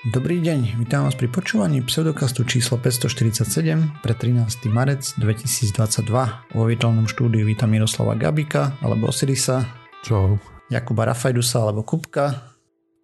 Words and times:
Dobrý 0.00 0.40
deň, 0.40 0.80
vítam 0.80 1.04
vás 1.04 1.12
pri 1.12 1.28
počúvaní 1.28 1.84
pseudokastu 1.84 2.48
číslo 2.48 2.80
547 2.80 4.00
pre 4.00 4.16
13. 4.16 4.72
marec 4.72 5.04
2022. 5.20 5.76
Vo 6.56 6.64
virtuálnom 6.64 7.04
štúdiu 7.04 7.44
vítam 7.44 7.68
Miroslava 7.68 8.16
Gabika 8.16 8.80
alebo 8.80 9.12
Osirisa. 9.12 9.68
Čau. 10.00 10.40
Jakuba 10.72 11.04
Rafajdusa 11.04 11.60
alebo 11.60 11.84
Kupka. 11.84 12.32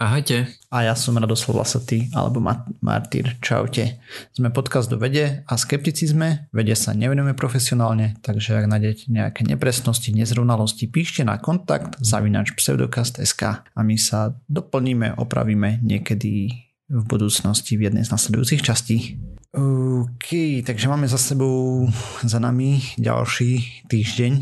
Ahojte. 0.00 0.48
A 0.72 0.88
ja 0.88 0.96
som 0.96 1.20
Radoslav 1.20 1.68
Lasatý 1.68 2.08
alebo 2.16 2.40
Martyr. 2.80 3.36
Čaute. 3.44 4.00
Sme 4.32 4.48
podcast 4.48 4.88
do 4.88 4.96
vede 4.96 5.44
a 5.44 5.52
skepticizme. 5.60 6.48
Vede 6.48 6.72
sa 6.80 6.96
nevenujeme 6.96 7.36
profesionálne, 7.36 8.16
takže 8.24 8.56
ak 8.56 8.72
nájdete 8.72 9.12
nejaké 9.12 9.44
nepresnosti, 9.44 10.16
nezrovnalosti, 10.16 10.88
píšte 10.88 11.28
na 11.28 11.36
kontakt 11.36 12.00
zavinač 12.00 12.56
pseudokast.sk 12.56 13.68
a 13.68 13.80
my 13.84 14.00
sa 14.00 14.32
doplníme, 14.48 15.20
opravíme 15.20 15.84
niekedy 15.84 16.64
v 16.86 17.02
budúcnosti 17.06 17.74
v 17.74 17.90
jednej 17.90 18.06
z 18.06 18.12
nasledujúcich 18.14 18.62
častí. 18.62 19.18
OK, 19.56 20.62
takže 20.62 20.86
máme 20.86 21.08
za 21.08 21.18
sebou, 21.18 21.88
za 22.22 22.38
nami 22.38 22.82
ďalší 23.00 23.84
týždeň. 23.88 24.32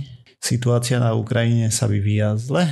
Situácia 0.42 1.00
na 1.00 1.16
Ukrajine 1.16 1.72
sa 1.72 1.88
vyvíja 1.88 2.36
zle. 2.36 2.68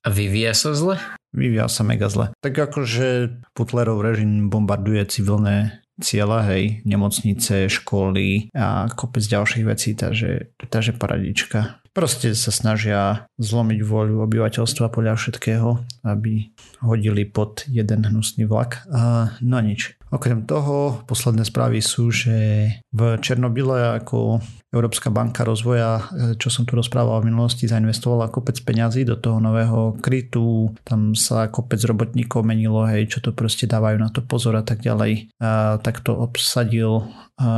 A 0.00 0.08
vyvíja 0.08 0.54
sa 0.56 0.72
zle? 0.72 0.96
Vyvíja 1.34 1.68
sa 1.68 1.84
mega 1.84 2.08
zle. 2.08 2.32
Tak 2.40 2.56
akože 2.56 3.36
Putlerov 3.52 4.00
režim 4.00 4.48
bombarduje 4.48 5.04
civilné 5.10 5.84
cieľa, 6.00 6.44
hej, 6.52 6.84
nemocnice, 6.84 7.68
školy 7.72 8.52
a 8.52 8.88
kopec 8.92 9.24
ďalších 9.24 9.64
vecí, 9.64 9.96
takže, 9.96 10.52
takže 10.68 10.92
paradička. 10.96 11.80
Proste 11.96 12.36
sa 12.36 12.52
snažia 12.52 13.24
zlomiť 13.40 13.80
voľu 13.80 14.20
obyvateľstva 14.28 14.92
podľa 14.92 15.16
všetkého, 15.16 15.80
aby 16.04 16.52
hodili 16.84 17.24
pod 17.24 17.64
jeden 17.72 18.04
hnusný 18.04 18.44
vlak. 18.44 18.84
A 18.92 19.32
no 19.40 19.56
nič. 19.64 19.96
Okrem 20.12 20.44
toho, 20.44 21.00
posledné 21.08 21.48
správy 21.48 21.80
sú, 21.80 22.12
že 22.12 22.68
v 22.92 23.00
Černobyle 23.24 23.96
ako 23.96 24.44
Európska 24.76 25.08
banka 25.08 25.40
rozvoja, 25.40 26.04
čo 26.36 26.52
som 26.52 26.68
tu 26.68 26.76
rozprával 26.76 27.24
v 27.24 27.32
minulosti, 27.32 27.64
zainvestovala 27.64 28.28
kopec 28.28 28.60
peňazí 28.60 29.08
do 29.08 29.16
toho 29.16 29.40
nového 29.40 29.96
krytu, 29.96 30.76
tam 30.84 31.16
sa 31.16 31.48
kopec 31.48 31.80
robotníkov 31.80 32.44
menilo, 32.44 32.84
hej, 32.84 33.08
čo 33.08 33.24
to 33.24 33.32
proste 33.32 33.72
dávajú 33.72 33.96
na 33.96 34.12
to 34.12 34.20
pozor 34.20 34.52
a 34.60 34.64
tak 34.68 34.84
ďalej. 34.84 35.32
A 35.40 35.80
tak 35.80 36.04
to 36.04 36.12
obsadil 36.12 37.08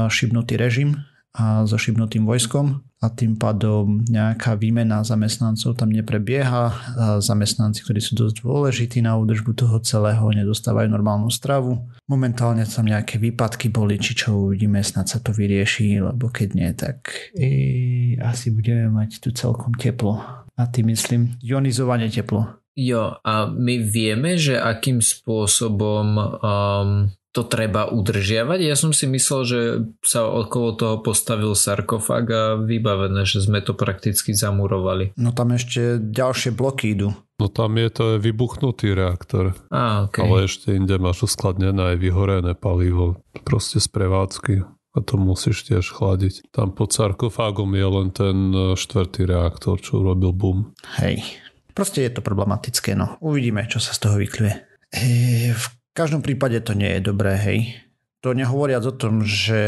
šibnutý 0.08 0.54
režim 0.54 1.02
a 1.34 1.66
so 1.66 1.74
šibnutým 1.74 2.22
vojskom 2.22 2.86
a 2.98 3.06
tým 3.14 3.38
pádom 3.38 4.02
nejaká 4.10 4.58
výmena 4.58 5.06
zamestnancov 5.06 5.78
tam 5.78 5.94
neprebieha. 5.94 6.74
Zamestnanci, 7.22 7.86
ktorí 7.86 8.02
sú 8.02 8.18
dosť 8.18 8.42
dôležití 8.42 8.98
na 9.06 9.14
údržbu 9.14 9.54
toho 9.54 9.78
celého, 9.86 10.26
nedostávajú 10.34 10.90
normálnu 10.90 11.30
stravu. 11.30 11.78
Momentálne 12.10 12.66
tam 12.66 12.90
nejaké 12.90 13.22
výpadky 13.22 13.70
boli, 13.70 14.02
či 14.02 14.18
čo 14.18 14.50
uvidíme, 14.50 14.82
snad 14.82 15.06
sa 15.06 15.22
to 15.22 15.30
vyrieši, 15.30 16.02
lebo 16.02 16.26
keď 16.26 16.48
nie, 16.58 16.70
tak 16.74 17.30
e, 17.38 17.48
asi 18.18 18.50
budeme 18.50 18.90
mať 18.90 19.22
tu 19.22 19.30
celkom 19.30 19.78
teplo. 19.78 20.18
A 20.58 20.66
tým 20.66 20.90
myslím 20.90 21.38
ionizovanie 21.38 22.10
teplo. 22.10 22.58
Jo, 22.78 23.18
a 23.22 23.50
my 23.50 23.82
vieme, 23.82 24.38
že 24.38 24.54
akým 24.54 25.02
spôsobom 25.02 26.06
um, 26.14 27.10
to 27.32 27.44
treba 27.44 27.92
udržiavať. 27.92 28.58
Ja 28.64 28.74
som 28.74 28.96
si 28.96 29.04
myslel, 29.04 29.40
že 29.44 29.60
sa 30.00 30.24
okolo 30.24 30.74
toho 30.74 30.96
postavil 31.04 31.52
sarkofag 31.52 32.24
a 32.32 32.42
vybavené, 32.56 33.28
že 33.28 33.44
sme 33.44 33.60
to 33.60 33.76
prakticky 33.76 34.32
zamurovali. 34.32 35.12
No 35.20 35.36
tam 35.36 35.52
ešte 35.52 36.00
ďalšie 36.00 36.56
bloky 36.56 36.96
idú. 36.96 37.12
No 37.38 37.46
tam 37.46 37.78
je 37.78 37.88
to 37.94 38.04
vybuchnutý 38.18 38.98
reaktor. 38.98 39.54
A, 39.70 40.10
okay. 40.10 40.26
Ale 40.26 40.50
ešte 40.50 40.74
inde 40.74 40.98
máš 40.98 41.30
uskladnené 41.30 41.94
aj 41.94 41.96
vyhorené 42.02 42.52
palivo. 42.58 43.22
Proste 43.46 43.78
z 43.78 43.86
prevádzky. 43.86 44.66
A 44.96 44.98
to 45.04 45.14
musíš 45.20 45.62
tiež 45.62 45.94
chladiť. 45.94 46.50
Tam 46.50 46.74
pod 46.74 46.90
sarkofágom 46.90 47.70
je 47.78 47.86
len 47.86 48.08
ten 48.10 48.36
e, 48.50 48.74
štvrtý 48.74 49.30
reaktor, 49.30 49.78
čo 49.78 50.02
urobil 50.02 50.34
boom. 50.34 50.74
Hej. 50.98 51.22
Proste 51.70 52.02
je 52.02 52.18
to 52.18 52.26
problematické, 52.26 52.98
no. 52.98 53.14
Uvidíme, 53.22 53.70
čo 53.70 53.78
sa 53.78 53.94
z 53.94 53.98
toho 54.02 54.18
vykľuje. 54.18 54.54
E, 54.90 55.54
v 55.54 55.77
každom 55.98 56.22
prípade 56.22 56.62
to 56.62 56.78
nie 56.78 56.86
je 56.94 57.10
dobré, 57.10 57.34
hej. 57.34 57.74
To 58.22 58.30
nehovoriac 58.30 58.86
o 58.86 58.94
tom, 58.94 59.26
že 59.26 59.58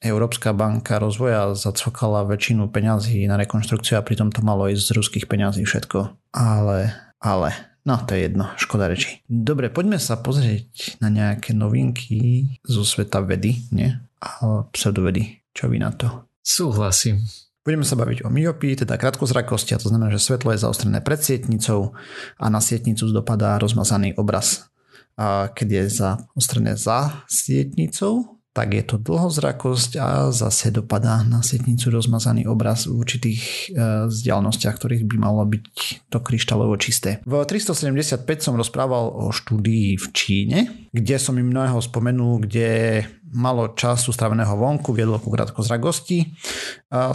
Európska 0.00 0.56
banka 0.56 0.96
rozvoja 0.96 1.52
zacvokala 1.52 2.24
väčšinu 2.24 2.72
peňazí 2.72 3.24
na 3.28 3.36
rekonštrukciu 3.36 4.00
a 4.00 4.04
pritom 4.04 4.32
to 4.32 4.40
malo 4.40 4.64
ísť 4.68 4.92
z 4.92 4.94
ruských 4.96 5.26
peňazí 5.28 5.68
všetko. 5.68 6.16
Ale, 6.32 6.96
ale, 7.20 7.52
no 7.84 8.00
to 8.00 8.16
je 8.16 8.28
jedno, 8.28 8.48
škoda 8.56 8.88
reči. 8.88 9.20
Dobre, 9.28 9.68
poďme 9.68 10.00
sa 10.00 10.16
pozrieť 10.16 11.00
na 11.04 11.12
nejaké 11.12 11.52
novinky 11.52 12.48
zo 12.64 12.84
sveta 12.84 13.20
vedy, 13.20 13.60
nie? 13.72 13.92
A 14.20 14.64
pseudovedy. 14.72 15.44
Čo 15.52 15.72
vy 15.72 15.80
na 15.80 15.92
to? 15.92 16.28
Súhlasím. 16.44 17.24
Budeme 17.64 17.82
sa 17.82 17.98
baviť 17.98 18.22
o 18.22 18.30
myopii, 18.30 18.84
teda 18.84 18.94
krátkozrakosti, 18.94 19.74
a 19.74 19.80
to 19.82 19.90
znamená, 19.90 20.12
že 20.12 20.22
svetlo 20.22 20.54
je 20.54 20.62
zaostrené 20.62 21.02
pred 21.02 21.18
sietnicou 21.18 21.96
a 22.38 22.46
na 22.46 22.62
sietnicu 22.62 23.10
dopadá 23.10 23.58
rozmazaný 23.58 24.14
obraz 24.14 24.70
keď 25.18 25.68
je 25.68 25.82
zaostrené 26.04 26.76
za 26.76 27.24
sietnicou, 27.24 28.36
tak 28.56 28.72
je 28.72 28.80
to 28.88 28.96
dlhozrakosť 28.96 30.00
a 30.00 30.08
zase 30.32 30.72
dopadá 30.72 31.20
na 31.28 31.44
sietnicu 31.44 31.92
rozmazaný 31.92 32.48
obraz 32.48 32.88
v 32.88 32.96
určitých 32.96 33.42
e, 33.44 34.08
vzdialenostiach, 34.08 34.72
ktorých 34.72 35.04
by 35.04 35.16
malo 35.20 35.44
byť 35.44 35.64
to 36.08 36.18
kryštálovo 36.24 36.72
čisté. 36.80 37.20
V 37.28 37.36
375 37.36 38.24
som 38.40 38.56
rozprával 38.56 39.12
o 39.12 39.28
štúdii 39.28 40.00
v 40.00 40.06
Číne, 40.16 40.58
kde 40.88 41.20
som 41.20 41.36
im 41.36 41.52
mnohého 41.52 41.84
spomenul, 41.84 42.48
kde 42.48 43.04
malo 43.36 43.76
času 43.76 44.08
straveného 44.16 44.56
vonku, 44.56 44.96
viedlo 44.96 45.20
ku 45.20 45.28
krátkozrakosti. 45.28 46.32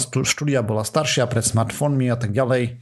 Štúdia 0.06 0.62
bola 0.62 0.86
staršia 0.86 1.26
pred 1.26 1.42
smartfónmi 1.42 2.14
a 2.14 2.22
tak 2.22 2.38
ďalej. 2.38 2.78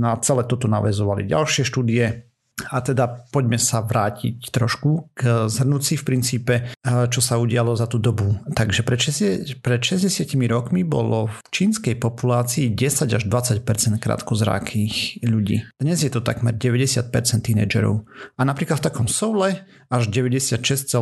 Na 0.00 0.16
celé 0.24 0.48
toto 0.48 0.64
navezovali 0.64 1.28
ďalšie 1.28 1.68
štúdie 1.68 2.27
a 2.66 2.82
teda 2.82 3.30
poďme 3.30 3.56
sa 3.60 3.82
vrátiť 3.82 4.50
trošku 4.50 5.14
k 5.14 5.46
zhrnúci 5.46 5.94
v 5.94 6.06
princípe, 6.06 6.54
eh, 6.66 7.06
čo 7.06 7.20
sa 7.22 7.38
udialo 7.38 7.78
za 7.78 7.86
tú 7.86 8.02
dobu. 8.02 8.34
Takže 8.50 8.82
pred 8.82 8.98
60, 8.98 9.62
pred 9.62 9.78
60 9.78 10.48
rokmi 10.50 10.82
bolo 10.82 11.30
v 11.30 11.38
čínskej 11.54 12.00
populácii 12.02 12.74
10 12.74 13.14
až 13.14 13.22
20% 13.30 14.02
krátkozrákých 14.02 15.22
ľudí. 15.22 15.62
Dnes 15.78 16.02
je 16.02 16.10
to 16.10 16.24
takmer 16.24 16.54
90 16.54 17.06
tínedžerov. 17.42 18.02
A 18.36 18.42
napríklad 18.42 18.82
v 18.82 18.86
takom 18.90 19.06
Soule 19.06 19.64
až 19.88 20.12
96,5% 20.12 20.92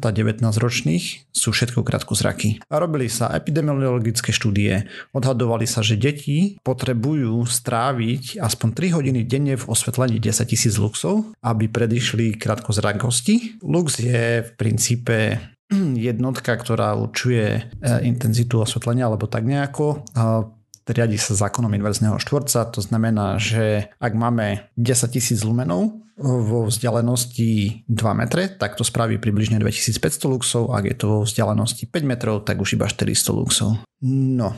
19-ročných 0.00 1.04
sú 1.30 1.48
všetko 1.52 1.84
krátkozraky. 1.84 2.64
A 2.68 2.80
robili 2.80 3.12
sa 3.12 3.32
epidemiologické 3.32 4.32
štúdie. 4.32 4.88
Odhadovali 5.12 5.68
sa, 5.68 5.84
že 5.84 6.00
deti 6.00 6.56
potrebujú 6.64 7.44
stráviť 7.44 8.40
aspoň 8.40 8.68
3 8.72 8.96
hodiny 8.96 9.20
denne 9.28 9.54
v 9.56 9.68
osvetlení 9.68 10.16
10 10.16 10.48
tisíc 10.48 10.74
luxov, 10.80 11.36
aby 11.44 11.68
predišli 11.68 12.40
krátkozrakosti. 12.40 13.60
Lux 13.64 14.00
je 14.00 14.44
v 14.44 14.50
princípe 14.56 15.38
jednotka, 16.10 16.56
ktorá 16.56 16.96
určuje 16.96 17.46
e, 17.56 17.62
intenzitu 18.04 18.60
osvetlenia 18.60 19.06
alebo 19.06 19.28
tak 19.30 19.46
nejako 19.46 20.04
riadi 20.90 21.16
sa 21.16 21.38
zákonom 21.38 21.70
inverzného 21.74 22.18
štvorca, 22.18 22.66
to 22.70 22.82
znamená, 22.82 23.38
že 23.38 23.90
ak 24.02 24.12
máme 24.14 24.68
10 24.74 25.14
tisíc 25.14 25.40
lumenov 25.46 26.02
vo 26.20 26.68
vzdialenosti 26.68 27.84
2 27.88 28.20
metre, 28.20 28.52
tak 28.52 28.76
to 28.76 28.84
spraví 28.84 29.16
približne 29.16 29.56
2500 29.56 30.28
luxov, 30.28 30.74
ak 30.74 30.84
je 30.84 30.96
to 30.98 31.06
vo 31.08 31.18
vzdialenosti 31.24 31.88
5 31.88 32.04
metrov, 32.04 32.44
tak 32.44 32.60
už 32.60 32.76
iba 32.76 32.84
400 32.84 33.38
luxov. 33.40 33.80
No, 34.04 34.52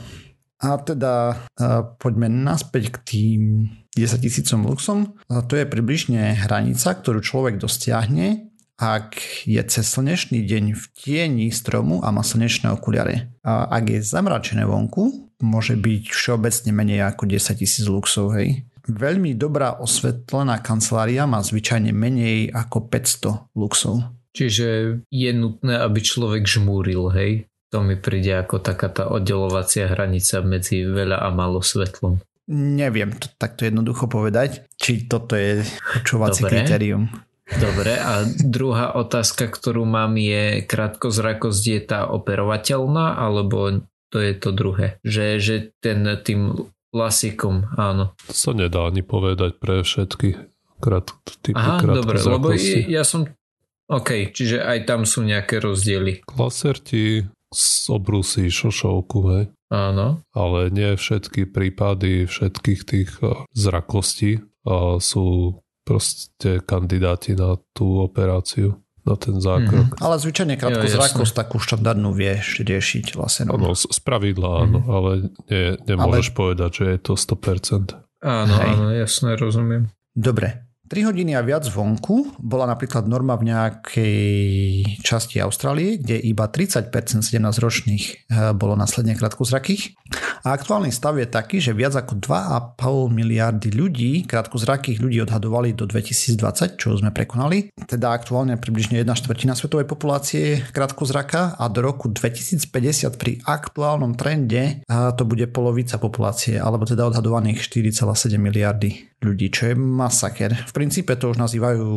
a 0.63 0.79
teda 0.79 1.43
poďme 1.99 2.31
naspäť 2.31 2.95
k 2.95 2.97
tým 3.03 3.41
10 3.95 4.23
tisícom 4.23 4.63
luxom. 4.63 5.11
A 5.27 5.43
to 5.43 5.59
je 5.59 5.67
približne 5.67 6.39
hranica, 6.39 6.95
ktorú 6.95 7.19
človek 7.19 7.59
dosiahne, 7.59 8.47
ak 8.79 9.19
je 9.45 9.61
cez 9.69 9.85
slnečný 9.85 10.43
deň 10.43 10.73
v 10.73 10.83
tieni 10.97 11.47
stromu 11.53 12.01
a 12.01 12.09
má 12.09 12.25
slnečné 12.25 12.73
okuliare. 12.73 13.29
A 13.45 13.69
ak 13.69 13.91
je 13.91 13.99
zamračené 14.01 14.65
vonku, 14.65 15.32
môže 15.43 15.75
byť 15.75 16.09
všeobecne 16.09 16.71
menej 16.71 16.99
ako 17.03 17.27
10 17.27 17.59
tisíc 17.59 17.85
luxov, 17.85 18.31
hej. 18.39 18.63
Veľmi 18.83 19.35
dobrá 19.35 19.79
osvetlená 19.79 20.59
kancelária 20.59 21.23
má 21.23 21.39
zvyčajne 21.39 21.91
menej 21.91 22.51
ako 22.51 22.87
500 22.87 23.55
luxov. 23.55 24.07
Čiže 24.33 24.99
je 25.07 25.31
nutné, 25.31 25.77
aby 25.77 25.99
človek 26.01 26.43
žmúril, 26.47 27.11
hej? 27.13 27.31
To 27.69 27.85
mi 27.85 27.95
príde 27.95 28.33
ako 28.37 28.59
taká 28.61 28.89
tá 28.89 29.09
oddelovacia 29.09 29.89
hranica 29.89 30.41
medzi 30.45 30.85
veľa 30.85 31.21
a 31.21 31.29
málo 31.31 31.61
svetlom. 31.61 32.21
Neviem 32.49 33.15
to 33.15 33.31
takto 33.39 33.63
jednoducho 33.63 34.11
povedať, 34.11 34.67
či 34.75 35.07
toto 35.07 35.39
je 35.39 35.63
určovacie 35.95 36.43
kritérium. 36.43 37.07
Dobre, 37.43 37.95
a 37.99 38.27
druhá 38.39 38.95
otázka, 38.99 39.47
ktorú 39.47 39.83
mám 39.87 40.15
je, 40.19 40.63
krátkozrakosť 40.63 41.63
je 41.63 41.79
tá 41.83 41.99
operovateľná, 42.11 43.19
alebo 43.19 43.83
to 44.13 44.21
je 44.21 44.37
to 44.37 44.53
druhé. 44.53 45.01
Že, 45.01 45.25
že 45.41 45.55
ten 45.81 46.05
tým 46.21 46.69
lasikom, 46.93 47.73
áno. 47.73 48.13
To 48.29 48.35
sa 48.37 48.53
nedá 48.53 48.85
ani 48.85 49.01
povedať 49.01 49.57
pre 49.57 49.81
všetky 49.81 50.37
krát, 50.77 51.09
typy 51.41 51.57
Aha, 51.57 51.81
dobre, 51.81 52.21
lebo 52.21 52.53
ja 52.85 53.01
som 53.01 53.25
OK, 53.89 54.31
čiže 54.31 54.61
aj 54.61 54.85
tam 54.85 55.03
sú 55.03 55.25
nejaké 55.25 55.57
rozdiely. 55.57 56.23
Klaserti 56.23 57.25
obrusí 57.89 58.47
šošovku, 58.47 59.19
hej. 59.33 59.45
Áno. 59.73 60.21
Ale 60.37 60.69
nie 60.69 60.93
všetky 60.93 61.49
prípady 61.49 62.29
všetkých 62.29 62.81
tých 62.85 63.11
eh, 63.25 63.33
zrakostí 63.57 64.37
eh, 64.37 64.95
sú 65.01 65.57
proste 65.83 66.63
kandidáti 66.63 67.35
na 67.35 67.57
tú 67.75 67.99
operáciu 67.99 68.79
na 69.03 69.15
ten 69.19 69.35
zákrok. 69.39 69.95
Mm-hmm. 69.95 70.03
Ale 70.03 70.15
zvyčajne 70.19 70.55
krátko 70.55 70.87
ja, 70.87 70.95
zrakosť 70.95 71.33
takú 71.35 71.57
štandardnú 71.59 72.15
vieš 72.15 72.63
riešiť 72.63 73.19
vlastne. 73.19 73.51
Áno, 73.51 73.75
z 73.75 73.99
pravidla 74.01 74.67
áno, 74.67 74.79
mm-hmm. 74.79 74.95
ale 74.95 75.11
nie, 75.51 75.65
nemôžeš 75.87 76.27
ale... 76.31 76.35
povedať, 76.35 76.71
že 76.71 76.85
je 76.95 76.99
to 77.03 77.13
100%. 77.19 77.99
Áno, 78.23 78.53
Hej. 78.55 78.69
áno, 78.71 78.85
jasne, 78.95 79.29
rozumiem. 79.35 79.91
Dobre, 80.15 80.72
3 80.93 81.09
hodiny 81.09 81.33
a 81.33 81.41
viac 81.41 81.65
vonku 81.65 82.37
bola 82.37 82.69
napríklad 82.69 83.09
norma 83.09 83.33
v 83.33 83.49
nejakej 83.49 84.21
časti 85.01 85.41
Austrálie, 85.41 85.97
kde 85.97 86.21
iba 86.21 86.45
30% 86.45 86.93
17-ročných 86.93 88.03
eh, 88.05 88.53
bolo 88.53 88.77
následne 88.77 89.17
krátkozrakých. 89.17 89.97
A 90.45 90.53
aktuálny 90.53 90.93
stav 90.93 91.17
je 91.17 91.25
taký, 91.25 91.57
že 91.57 91.73
viac 91.73 91.97
ako 91.97 92.21
2,5 92.21 93.09
miliardy 93.09 93.73
ľudí, 93.73 94.29
krátkozrakých 94.29 95.01
ľudí 95.01 95.17
odhadovali 95.25 95.73
do 95.73 95.89
2020, 95.89 96.77
čo 96.77 96.93
sme 96.93 97.09
prekonali. 97.09 97.73
Teda 97.89 98.13
aktuálne 98.13 98.61
približne 98.61 99.01
jedna 99.01 99.17
štvrtina 99.17 99.57
svetovej 99.57 99.89
populácie 99.89 100.61
krátkozraka 100.69 101.57
a 101.57 101.73
do 101.73 101.81
roku 101.81 102.13
2050 102.13 102.69
pri 103.17 103.41
aktuálnom 103.41 104.13
trende 104.13 104.85
eh, 104.85 105.09
to 105.17 105.25
bude 105.25 105.49
polovica 105.49 105.97
populácie, 105.97 106.61
alebo 106.61 106.85
teda 106.85 107.09
odhadovaných 107.09 107.65
4,7 107.65 108.37
miliardy 108.37 109.12
ľudí, 109.23 109.49
čo 109.49 109.71
je 109.71 109.75
masaker. 109.79 110.51
V 110.69 110.73
princípe 110.75 111.15
to 111.15 111.31
už 111.31 111.39
nazývajú, 111.39 111.87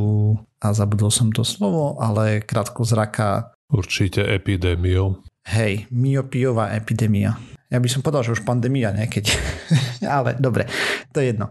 a 0.63 0.67
zabudol 0.73 1.11
som 1.11 1.35
to 1.35 1.43
slovo, 1.43 1.99
ale 1.99 2.47
krátko 2.47 2.87
zraka. 2.87 3.53
Určite 3.67 4.23
epidémiou. 4.23 5.27
Hej, 5.47 5.87
myopiová 5.91 6.75
epidémia. 6.75 7.39
Ja 7.67 7.83
by 7.83 7.89
som 7.91 7.99
povedal, 7.99 8.23
že 8.23 8.39
už 8.39 8.47
pandémia 8.47 8.95
niekedy. 8.95 9.27
Ale 10.07 10.39
dobre, 10.39 10.71
to 11.11 11.19
je 11.19 11.35
jedno. 11.35 11.51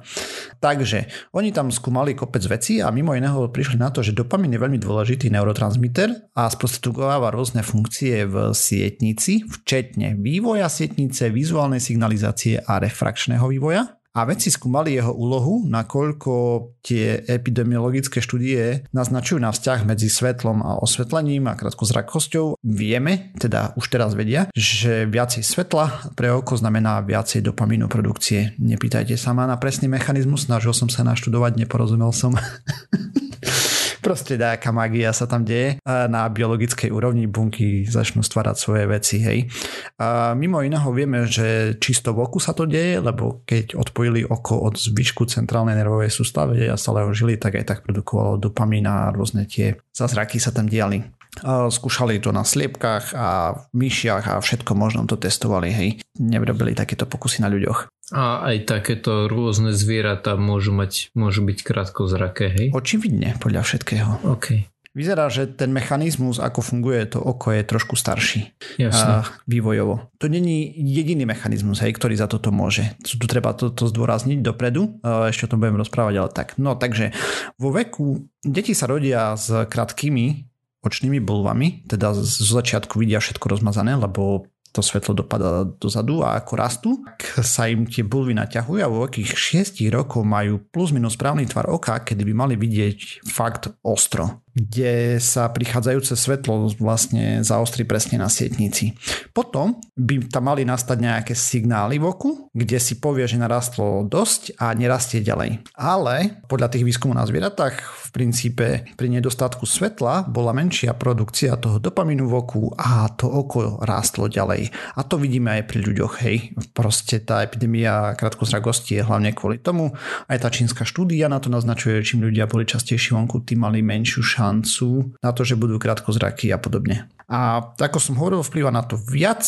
Takže, 0.63 1.11
oni 1.35 1.51
tam 1.51 1.67
skúmali 1.75 2.15
kopec 2.15 2.39
veci 2.47 2.79
a 2.79 2.87
mimo 2.87 3.11
iného 3.11 3.51
prišli 3.51 3.75
na 3.75 3.91
to, 3.91 3.99
že 3.99 4.15
dopamin 4.15 4.55
je 4.55 4.63
veľmi 4.63 4.79
dôležitý 4.79 5.27
neurotransmiter 5.35 6.31
a 6.31 6.47
sprostredkováva 6.47 7.35
rôzne 7.35 7.67
funkcie 7.67 8.23
v 8.23 8.55
sietnici, 8.55 9.43
včetne 9.43 10.15
vývoja 10.15 10.71
sietnice, 10.71 11.27
vizuálnej 11.35 11.83
signalizácie 11.83 12.63
a 12.63 12.79
refrakčného 12.79 13.51
vývoja 13.51 13.99
a 14.15 14.23
vedci 14.23 14.47
skúmali 14.47 14.95
jeho 14.95 15.11
úlohu, 15.11 15.67
nakoľko 15.67 16.33
tie 16.79 17.19
epidemiologické 17.27 18.23
štúdie 18.23 18.87
naznačujú 18.95 19.43
na 19.43 19.51
vzťah 19.51 19.83
medzi 19.83 20.07
svetlom 20.07 20.63
a 20.63 20.79
osvetlením 20.79 21.51
a 21.51 21.59
krátkozrakosťou. 21.59 22.63
Vieme, 22.63 23.35
teda 23.35 23.75
už 23.75 23.91
teraz 23.91 24.15
vedia, 24.15 24.47
že 24.55 25.03
viacej 25.03 25.43
svetla 25.43 26.15
pre 26.15 26.31
oko 26.31 26.55
znamená 26.55 27.03
viacej 27.03 27.43
dopamínu 27.43 27.91
produkcie. 27.91 28.55
Nepýtajte 28.55 29.19
sa 29.19 29.35
ma 29.35 29.43
na 29.43 29.59
presný 29.59 29.91
mechanizmus, 29.91 30.47
snažil 30.47 30.71
som 30.71 30.87
sa 30.87 31.03
naštudovať, 31.03 31.59
neporozumel 31.59 32.15
som. 32.15 32.39
proste 34.05 34.37
nejaká 34.37 34.69
magia 34.69 35.09
sa 35.09 35.25
tam 35.25 35.41
deje 35.41 35.81
na 35.81 36.29
biologickej 36.29 36.93
úrovni 36.93 37.25
bunky 37.25 37.89
začnú 37.89 38.21
stvárať 38.21 38.55
svoje 38.61 38.85
veci, 38.85 39.17
hej. 39.17 39.49
A 39.97 40.37
mimo 40.37 40.61
iného 40.61 40.85
vieme, 40.93 41.25
že 41.25 41.73
čisto 41.81 42.13
v 42.13 42.21
oku 42.29 42.37
sa 42.37 42.53
to 42.53 42.69
deje, 42.69 43.01
lebo 43.01 43.41
keď 43.49 43.73
odpojili 43.73 44.21
oko 44.21 44.69
od 44.69 44.77
zvyšku 44.77 45.25
centrálnej 45.25 45.73
nervovej 45.73 46.13
sústavy 46.13 46.69
a 46.69 46.77
stále 46.77 47.01
ho 47.01 47.09
žili, 47.09 47.41
tak 47.41 47.57
aj 47.57 47.65
tak 47.65 47.79
produkovalo 47.81 48.37
dopamín 48.37 48.85
a 48.85 49.09
rôzne 49.09 49.49
tie 49.49 49.81
zázraky 49.89 50.37
sa 50.37 50.53
tam 50.53 50.69
diali. 50.69 51.01
Skúšali 51.43 52.21
to 52.23 52.31
na 52.31 52.47
sliepkách 52.47 53.11
a 53.11 53.59
myšiach 53.75 54.23
a 54.31 54.39
všetko 54.39 54.71
možno 54.71 55.03
to 55.03 55.19
testovali, 55.19 55.67
hej. 55.73 55.89
Nevrobili 56.15 56.71
takéto 56.71 57.03
pokusy 57.03 57.43
na 57.43 57.51
ľuďoch. 57.51 57.91
A 58.13 58.45
aj 58.53 58.69
takéto 58.69 59.25
rôzne 59.25 59.73
zvieratá 59.73 60.37
môžu, 60.37 60.69
mať, 60.75 61.09
môžu 61.17 61.41
byť 61.41 61.57
krátko 61.65 62.05
zraké, 62.05 62.53
hej? 62.53 62.67
Očividne, 62.69 63.33
podľa 63.41 63.65
všetkého. 63.65 64.21
OK. 64.29 64.69
Vyzerá, 64.95 65.27
že 65.27 65.43
ten 65.51 65.75
mechanizmus, 65.75 66.39
ako 66.39 66.63
funguje 66.63 67.03
to 67.11 67.19
oko, 67.19 67.51
je 67.51 67.67
trošku 67.67 67.99
starší 67.99 68.55
Jasne. 68.79 69.27
vývojovo. 69.43 70.07
To 70.23 70.31
není 70.31 70.71
jediný 70.71 71.27
mechanizmus, 71.27 71.83
hej, 71.83 71.91
ktorý 71.91 72.15
za 72.15 72.31
toto 72.31 72.55
môže. 72.55 72.95
Tu 73.03 73.19
treba 73.27 73.51
to, 73.51 73.75
to 73.75 73.91
zdôrazniť 73.91 74.39
dopredu, 74.39 75.03
ešte 75.03 75.49
o 75.49 75.51
tom 75.51 75.59
budem 75.59 75.83
rozprávať, 75.83 76.15
ale 76.15 76.29
tak. 76.31 76.55
No 76.55 76.79
takže 76.79 77.11
vo 77.59 77.75
veku 77.75 78.23
deti 78.39 78.71
sa 78.71 78.87
rodia 78.87 79.35
s 79.35 79.51
krátkými 79.67 80.47
očnými 80.85 81.19
bulvami, 81.19 81.83
teda 81.91 82.15
zo 82.15 82.51
začiatku 82.55 82.95
vidia 82.95 83.19
všetko 83.19 83.51
rozmazané, 83.51 83.99
lebo 83.99 84.47
to 84.75 84.83
svetlo 84.83 85.15
dopadá 85.15 85.63
dozadu 85.63 86.19
a 86.19 86.35
ako 86.35 86.53
rastú, 86.59 86.91
tak 87.07 87.39
sa 87.47 87.71
im 87.71 87.87
tie 87.87 88.03
bulvy 88.03 88.35
naťahujú 88.35 88.83
a 88.83 88.91
vo 88.91 89.07
veľkých 89.07 89.31
6 89.31 89.79
rokov 89.87 90.27
majú 90.27 90.59
plus 90.67 90.91
minus 90.91 91.15
správny 91.15 91.47
tvar 91.47 91.71
oka, 91.71 92.03
kedy 92.03 92.27
by 92.27 92.33
mali 92.35 92.55
vidieť 92.59 93.23
fakt 93.23 93.71
ostro 93.87 94.44
kde 94.55 95.19
sa 95.19 95.51
prichádzajúce 95.51 96.15
svetlo 96.15 96.71
vlastne 96.79 97.43
zaostrí 97.43 97.83
presne 97.83 98.15
na 98.15 98.31
sietnici. 98.31 98.95
Potom 99.35 99.83
by 99.99 100.31
tam 100.31 100.47
mali 100.47 100.63
nastať 100.63 100.95
nejaké 100.95 101.33
signály 101.35 101.99
v 101.99 102.07
oku, 102.07 102.31
kde 102.55 102.79
si 102.79 103.03
povie, 103.03 103.27
že 103.27 103.35
narastlo 103.35 104.07
dosť 104.07 104.55
a 104.55 104.71
nerastie 104.71 105.19
ďalej. 105.19 105.59
Ale 105.75 106.39
podľa 106.47 106.71
tých 106.71 106.87
výskumov 106.87 107.19
na 107.19 107.27
zvieratách 107.27 107.75
v 107.83 108.07
princípe 108.15 108.67
pri 108.95 109.07
nedostatku 109.11 109.67
svetla 109.67 110.31
bola 110.31 110.55
menšia 110.55 110.95
produkcia 110.95 111.59
toho 111.59 111.83
dopamínu 111.83 112.23
v 112.23 112.33
oku 112.39 112.71
a 112.79 113.11
to 113.11 113.27
oko 113.27 113.83
rástlo 113.83 114.31
ďalej. 114.31 114.71
A 114.95 115.03
to 115.03 115.19
vidíme 115.19 115.51
aj 115.51 115.67
pri 115.67 115.83
ľuďoch, 115.83 116.23
hej. 116.23 116.55
Proste 116.71 117.19
tá 117.19 117.43
epidémia 117.43 118.15
krátkozrakosti 118.15 119.03
je 119.03 119.03
hlavne 119.03 119.35
kvôli 119.35 119.59
tomu. 119.59 119.91
Aj 120.31 120.39
tá 120.39 120.47
čínska 120.47 120.87
štúdia 120.87 121.27
na 121.27 121.43
to 121.43 121.51
naznačuje, 121.51 121.99
čím 122.07 122.23
ľudia 122.23 122.47
boli 122.47 122.63
častejšie 122.63 123.19
vonku, 123.19 123.43
tým 123.43 123.67
mali 123.67 123.83
menšiu 123.83 124.23
šancu 124.23 124.44
šancu 124.45 125.17
na 125.25 125.33
to, 125.33 125.41
že 125.41 125.57
budú 125.57 125.81
krátkozraky 125.81 126.53
a 126.53 126.61
podobne. 126.61 127.09
A 127.25 127.73
ako 127.73 127.97
som 127.97 128.13
hovoril, 128.21 128.45
vplyva 128.45 128.69
na 128.69 128.85
to 128.85 128.93
viac 128.93 129.41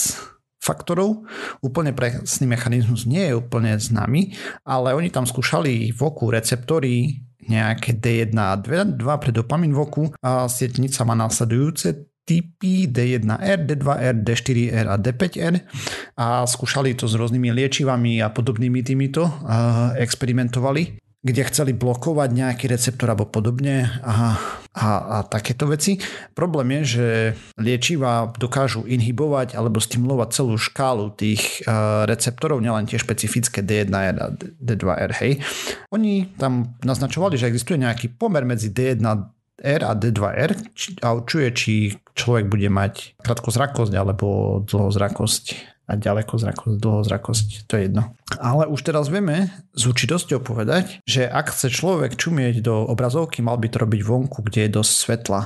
faktorov. 0.57 1.21
Úplne 1.61 1.93
presný 1.93 2.49
mechanizmus 2.49 3.05
nie 3.05 3.29
je 3.29 3.37
úplne 3.37 3.77
známy, 3.77 4.33
ale 4.65 4.97
oni 4.97 5.13
tam 5.13 5.29
skúšali 5.29 5.93
v 5.93 5.99
oku 6.01 6.33
receptory 6.33 7.21
nejaké 7.45 7.95
D1 7.95 8.33
a 8.35 8.57
2 8.57 8.97
pre 8.97 9.31
dopamin 9.31 9.71
v 9.71 9.79
oku 9.79 10.03
a 10.19 10.49
sietnica 10.49 11.05
má 11.07 11.15
následujúce 11.15 12.09
typy 12.27 12.91
D1R, 12.91 13.63
D2R, 13.63 14.19
D4R 14.19 14.85
a 14.91 14.95
D5R 14.99 15.55
a 16.19 16.43
skúšali 16.43 16.91
to 16.99 17.07
s 17.07 17.15
rôznymi 17.15 17.55
liečivami 17.55 18.19
a 18.19 18.27
podobnými 18.35 18.83
týmito 18.83 19.23
experimentovali 19.95 21.06
kde 21.27 21.43
chceli 21.51 21.75
blokovať 21.75 22.29
nejaký 22.31 22.71
receptor 22.71 23.11
alebo 23.11 23.27
podobne 23.27 23.83
a, 23.99 24.39
a, 24.71 24.87
a 24.87 25.17
takéto 25.27 25.67
veci. 25.67 25.99
Problém 26.31 26.79
je, 26.79 26.83
že 26.97 27.07
liečiva 27.59 28.31
dokážu 28.39 28.87
inhibovať 28.87 29.59
alebo 29.59 29.83
stimulovať 29.83 30.29
celú 30.31 30.55
škálu 30.55 31.11
tých 31.11 31.67
uh, 31.67 32.07
receptorov, 32.07 32.63
nielen 32.63 32.87
tie 32.87 32.95
špecifické 32.95 33.59
D1R 33.59 34.15
a 34.15 34.27
D2R. 34.39 35.11
Hej. 35.19 35.43
Oni 35.91 36.31
tam 36.39 36.79
naznačovali, 36.79 37.35
že 37.35 37.51
existuje 37.51 37.75
nejaký 37.75 38.15
pomer 38.15 38.47
medzi 38.47 38.71
D1R 38.71 39.79
a 39.83 39.91
D2R 39.91 40.51
a 41.03 41.07
určuje, 41.11 41.47
či 41.51 41.73
človek 42.15 42.47
bude 42.47 42.71
mať 42.71 43.19
krátkozrakosť 43.19 43.93
alebo 43.93 44.59
dlhozrakosť 44.63 45.76
a 45.87 45.95
ďaleko 45.95 46.35
zrakosť, 46.35 46.75
dlho 46.83 47.01
zrakosť, 47.07 47.47
to 47.63 47.79
je 47.79 47.81
jedno. 47.87 48.11
Ale 48.35 48.67
už 48.67 48.83
teraz 48.83 49.07
vieme 49.07 49.47
s 49.71 49.87
určitosťou 49.87 50.43
povedať, 50.43 50.99
že 51.07 51.23
ak 51.23 51.55
chce 51.55 51.71
človek 51.71 52.19
čumieť 52.19 52.59
do 52.59 52.83
obrazovky, 52.91 53.39
mal 53.39 53.55
by 53.55 53.71
to 53.71 53.87
robiť 53.87 54.01
vonku, 54.03 54.43
kde 54.43 54.67
je 54.67 54.75
dosť 54.75 54.91
svetla. 54.91 55.41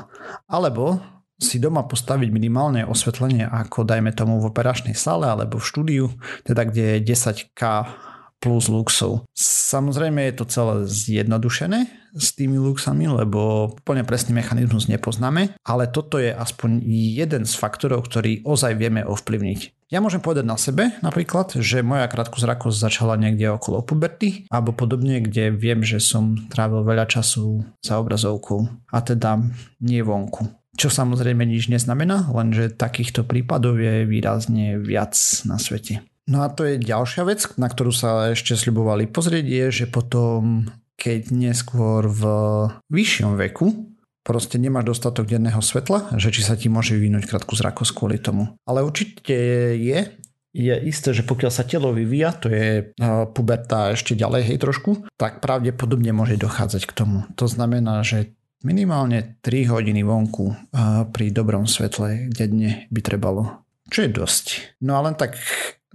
Alebo 0.50 0.98
si 1.42 1.58
doma 1.58 1.86
postaviť 1.86 2.30
minimálne 2.30 2.86
osvetlenie 2.86 3.50
ako 3.50 3.82
dajme 3.82 4.14
tomu 4.14 4.38
v 4.38 4.54
operačnej 4.54 4.94
sále 4.94 5.26
alebo 5.26 5.58
v 5.58 5.66
štúdiu, 5.66 6.06
teda 6.46 6.70
kde 6.70 7.02
je 7.02 7.18
10K 7.18 7.62
plus 8.42 8.70
luxov. 8.70 9.26
Samozrejme 9.38 10.26
je 10.30 10.34
to 10.38 10.46
celé 10.50 10.76
zjednodušené 10.90 11.80
s 12.18 12.34
tými 12.34 12.58
luxami, 12.58 13.06
lebo 13.06 13.72
úplne 13.78 14.02
presný 14.02 14.38
mechanizmus 14.38 14.90
nepoznáme, 14.90 15.54
ale 15.62 15.86
toto 15.90 16.18
je 16.18 16.34
aspoň 16.34 16.82
jeden 16.90 17.46
z 17.46 17.54
faktorov, 17.54 18.10
ktorý 18.10 18.42
ozaj 18.42 18.78
vieme 18.78 19.06
ovplyvniť. 19.06 19.81
Ja 19.92 20.00
môžem 20.00 20.24
povedať 20.24 20.48
na 20.48 20.56
sebe 20.56 20.96
napríklad, 21.04 21.60
že 21.60 21.84
moja 21.84 22.08
krátkozrakosť 22.08 22.80
začala 22.80 23.20
niekde 23.20 23.52
okolo 23.52 23.84
puberty 23.84 24.48
alebo 24.48 24.72
podobne, 24.72 25.20
kde 25.20 25.52
viem, 25.52 25.84
že 25.84 26.00
som 26.00 26.48
trávil 26.48 26.88
veľa 26.88 27.12
času 27.12 27.68
za 27.84 28.00
obrazovkou 28.00 28.72
a 28.88 29.04
teda 29.04 29.44
nie 29.84 30.00
vonku. 30.00 30.48
Čo 30.80 30.88
samozrejme 30.88 31.44
nič 31.44 31.68
neznamená, 31.68 32.32
lenže 32.32 32.72
takýchto 32.72 33.28
prípadov 33.28 33.84
je 33.84 34.08
výrazne 34.08 34.80
viac 34.80 35.12
na 35.44 35.60
svete. 35.60 36.00
No 36.32 36.48
a 36.48 36.48
to 36.48 36.64
je 36.64 36.80
ďalšia 36.80 37.28
vec, 37.28 37.44
na 37.60 37.68
ktorú 37.68 37.92
sa 37.92 38.32
ešte 38.32 38.56
sľubovali 38.56 39.12
pozrieť, 39.12 39.44
je, 39.44 39.66
že 39.84 39.86
potom 39.92 40.72
keď 40.96 41.36
neskôr 41.36 42.08
v 42.08 42.24
vyššom 42.88 43.36
veku 43.36 43.91
proste 44.22 44.62
nemáš 44.62 44.94
dostatok 44.94 45.26
denného 45.26 45.60
svetla, 45.60 46.18
že 46.18 46.30
či 46.30 46.46
sa 46.46 46.54
ti 46.54 46.70
môže 46.70 46.94
vyvinúť 46.94 47.26
krátku 47.26 47.58
zrakosť 47.58 47.92
kvôli 47.98 48.18
tomu. 48.22 48.54
Ale 48.70 48.86
určite 48.86 49.34
je, 49.78 50.00
je 50.54 50.76
isté, 50.86 51.10
že 51.12 51.26
pokiaľ 51.26 51.52
sa 51.52 51.66
telo 51.66 51.90
vyvíja, 51.96 52.38
to 52.38 52.54
je 52.54 52.94
puberta 53.34 53.98
ešte 53.98 54.14
ďalej, 54.14 54.54
hej 54.54 54.58
trošku, 54.62 55.10
tak 55.18 55.42
pravdepodobne 55.42 56.14
môže 56.14 56.38
dochádzať 56.38 56.84
k 56.86 56.94
tomu. 56.94 57.18
To 57.42 57.50
znamená, 57.50 58.06
že 58.06 58.38
minimálne 58.62 59.42
3 59.42 59.74
hodiny 59.74 60.06
vonku 60.06 60.54
pri 61.10 61.26
dobrom 61.34 61.66
svetle 61.66 62.30
denne 62.30 62.86
by 62.94 63.02
trebalo. 63.02 63.66
Čo 63.90 64.06
je 64.06 64.10
dosť. 64.14 64.46
No 64.86 65.02
a 65.02 65.04
len 65.10 65.18
tak 65.18 65.36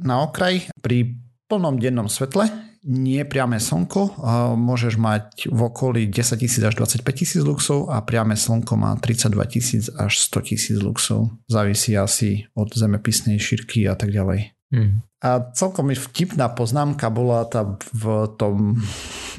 na 0.02 0.26
okraj, 0.26 0.66
pri 0.82 1.14
plnom 1.46 1.78
dennom 1.78 2.10
svetle, 2.10 2.50
nie 2.86 3.26
priame 3.26 3.58
slnko, 3.58 4.22
môžeš 4.54 4.94
mať 4.94 5.50
v 5.50 5.60
okolí 5.66 6.06
10 6.06 6.38
tisíc 6.38 6.62
až 6.62 6.78
25 6.78 7.02
tisíc 7.10 7.42
luxov 7.42 7.90
a 7.90 7.98
priame 8.06 8.38
slnko 8.38 8.78
má 8.78 8.94
32 8.94 9.34
tisíc 9.50 9.84
až 9.98 10.22
100 10.30 10.48
tisíc 10.54 10.78
luxov. 10.78 11.34
Závisí 11.50 11.98
asi 11.98 12.46
od 12.54 12.70
zemepisnej 12.70 13.42
šírky 13.42 13.90
a 13.90 13.98
tak 13.98 14.14
ďalej. 14.14 14.54
Mm. 14.70 15.02
A 15.24 15.40
celkom 15.56 15.88
vtipná 15.88 16.52
poznámka 16.52 17.08
bola 17.08 17.48
tá 17.48 17.64
v 17.96 18.28
tom, 18.36 18.76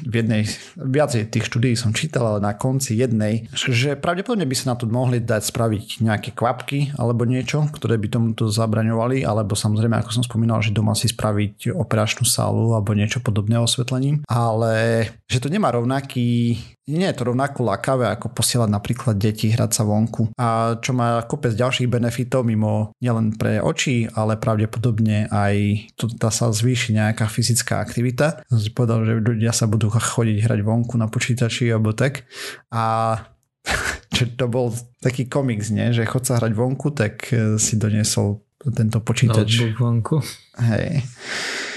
v 0.02 0.14
jednej, 0.18 0.42
viacej 0.74 1.30
tých 1.30 1.46
štúdií 1.46 1.78
som 1.78 1.94
čítal, 1.94 2.26
ale 2.26 2.40
na 2.42 2.58
konci 2.58 2.98
jednej, 2.98 3.46
že 3.54 3.94
pravdepodobne 3.94 4.42
by 4.42 4.56
sa 4.58 4.74
na 4.74 4.76
to 4.76 4.90
mohli 4.90 5.22
dať 5.22 5.42
spraviť 5.54 6.02
nejaké 6.02 6.30
kvapky 6.34 6.98
alebo 6.98 7.22
niečo, 7.22 7.62
ktoré 7.70 7.94
by 7.94 8.10
tomuto 8.10 8.50
zabraňovali, 8.50 9.22
alebo 9.22 9.54
samozrejme, 9.54 10.02
ako 10.02 10.10
som 10.18 10.26
spomínal, 10.26 10.58
že 10.66 10.74
doma 10.74 10.98
si 10.98 11.06
spraviť 11.06 11.70
operačnú 11.70 12.26
sálu 12.26 12.74
alebo 12.74 12.98
niečo 12.98 13.22
podobné 13.22 13.62
osvetlením, 13.62 14.26
ale 14.26 15.06
že 15.30 15.38
to 15.38 15.46
nemá 15.46 15.70
rovnaký 15.70 16.58
nie 16.88 17.04
je 17.12 17.20
to 17.20 17.28
rovnako 17.28 17.68
lakavé 17.68 18.08
ako 18.08 18.32
posielať 18.32 18.72
napríklad 18.72 19.20
deti 19.20 19.52
hrať 19.52 19.70
sa 19.76 19.84
vonku. 19.84 20.32
A 20.40 20.80
čo 20.80 20.96
má 20.96 21.20
kopec 21.28 21.52
ďalších 21.52 21.84
benefitov 21.84 22.48
mimo 22.48 22.96
nielen 23.04 23.36
pre 23.36 23.60
oči, 23.60 24.08
ale 24.16 24.40
pravdepodobne 24.40 25.28
aj 25.28 25.54
to 25.96 26.08
dá 26.08 26.28
sa 26.32 26.52
zvýši 26.52 26.96
nejaká 26.96 27.26
fyzická 27.26 27.80
aktivita. 27.82 28.44
Som 28.48 28.60
si 28.60 28.70
povedal, 28.70 29.04
že 29.04 29.12
ľudia 29.18 29.52
sa 29.52 29.68
budú 29.68 29.88
chodiť 29.90 30.44
hrať 30.44 30.60
vonku 30.64 30.94
na 30.96 31.08
počítači 31.10 31.68
alebo 31.72 31.92
tak. 31.96 32.28
A 32.72 33.16
čo 34.14 34.24
to 34.34 34.46
bol 34.48 34.72
taký 35.00 35.28
komiks, 35.28 35.68
nie? 35.72 35.92
že 35.92 36.08
chod 36.08 36.24
sa 36.24 36.40
hrať 36.40 36.52
vonku, 36.56 36.94
tak 36.94 37.28
eh, 37.34 37.56
si 37.60 37.76
doniesol 37.76 38.44
tento 38.58 38.98
počítač. 38.98 39.46
Notebook 39.46 39.76
vonku. 39.78 40.16
Hej. 40.58 41.06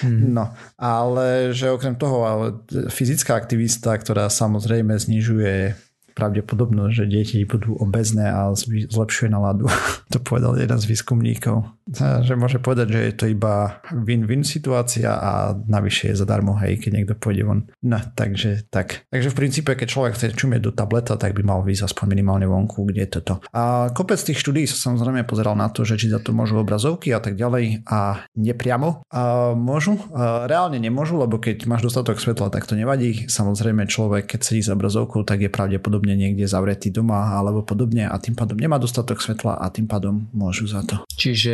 Hmm. 0.01 0.33
No, 0.33 0.49
ale 0.81 1.53
že 1.53 1.69
okrem 1.69 1.93
toho 1.93 2.25
ale 2.25 2.45
fyzická 2.89 3.37
aktivista, 3.37 3.93
ktorá 3.93 4.33
samozrejme 4.33 4.97
znižuje 4.97 5.77
pravdepodobnosť, 6.13 6.93
že 6.93 7.05
deti 7.07 7.39
budú 7.45 7.77
obezné 7.77 8.27
a 8.27 8.51
zlepšuje 8.91 9.29
náladu. 9.31 9.67
to 10.13 10.19
povedal 10.19 10.57
jeden 10.57 10.77
z 10.77 10.85
výskumníkov. 10.89 11.63
Že 11.99 12.39
môže 12.39 12.57
povedať, 12.63 12.87
že 12.95 12.99
je 13.11 13.13
to 13.15 13.25
iba 13.27 13.83
win-win 13.91 14.47
situácia 14.47 15.11
a 15.11 15.53
navyše 15.53 16.11
je 16.11 16.19
zadarmo, 16.23 16.55
hej, 16.63 16.79
keď 16.79 16.91
niekto 16.91 17.13
pôjde 17.19 17.43
von. 17.43 17.67
No, 17.83 17.99
takže 17.99 18.71
tak. 18.71 19.05
Takže 19.11 19.29
v 19.31 19.37
princípe, 19.37 19.71
keď 19.75 19.87
človek 19.87 20.13
chce 20.15 20.33
čumieť 20.33 20.61
do 20.63 20.71
tableta, 20.71 21.19
tak 21.19 21.35
by 21.35 21.43
mal 21.43 21.59
výsť 21.61 21.91
aspoň 21.91 22.05
minimálne 22.15 22.47
vonku, 22.47 22.87
kde 22.87 23.05
je 23.05 23.09
toto. 23.19 23.33
A 23.51 23.91
kopec 23.91 24.17
tých 24.17 24.41
štúdí 24.41 24.65
sa 24.65 24.89
samozrejme 24.89 25.27
pozeral 25.27 25.53
na 25.53 25.67
to, 25.67 25.85
že 25.85 25.99
či 26.01 26.07
za 26.07 26.17
to 26.17 26.31
môžu 26.33 26.57
obrazovky 26.57 27.11
a 27.11 27.19
tak 27.21 27.37
ďalej 27.37 27.85
a 27.85 28.25
nepriamo 28.33 29.05
a 29.11 29.21
môžu. 29.53 30.01
A 30.15 30.49
reálne 30.49 30.81
nemôžu, 30.81 31.21
lebo 31.21 31.37
keď 31.37 31.69
máš 31.69 31.85
dostatok 31.85 32.17
svetla, 32.17 32.49
tak 32.49 32.65
to 32.65 32.73
nevadí. 32.73 33.29
Samozrejme 33.29 33.85
človek, 33.85 34.25
keď 34.25 34.39
sedí 34.41 34.65
za 34.65 34.73
obrazovkou, 34.73 35.21
tak 35.21 35.45
je 35.45 35.53
pravdepodobne 35.53 36.00
pravdepodobne 36.01 36.17
niekde 36.17 36.49
zavretý 36.49 36.89
doma 36.89 37.37
alebo 37.37 37.61
podobne 37.61 38.09
a 38.09 38.17
tým 38.17 38.33
pádom 38.33 38.57
nemá 38.57 38.81
dostatok 38.81 39.21
svetla 39.21 39.61
a 39.61 39.69
tým 39.69 39.85
pádom 39.85 40.25
môžu 40.33 40.65
za 40.65 40.81
to. 40.81 41.05
Čiže 41.13 41.53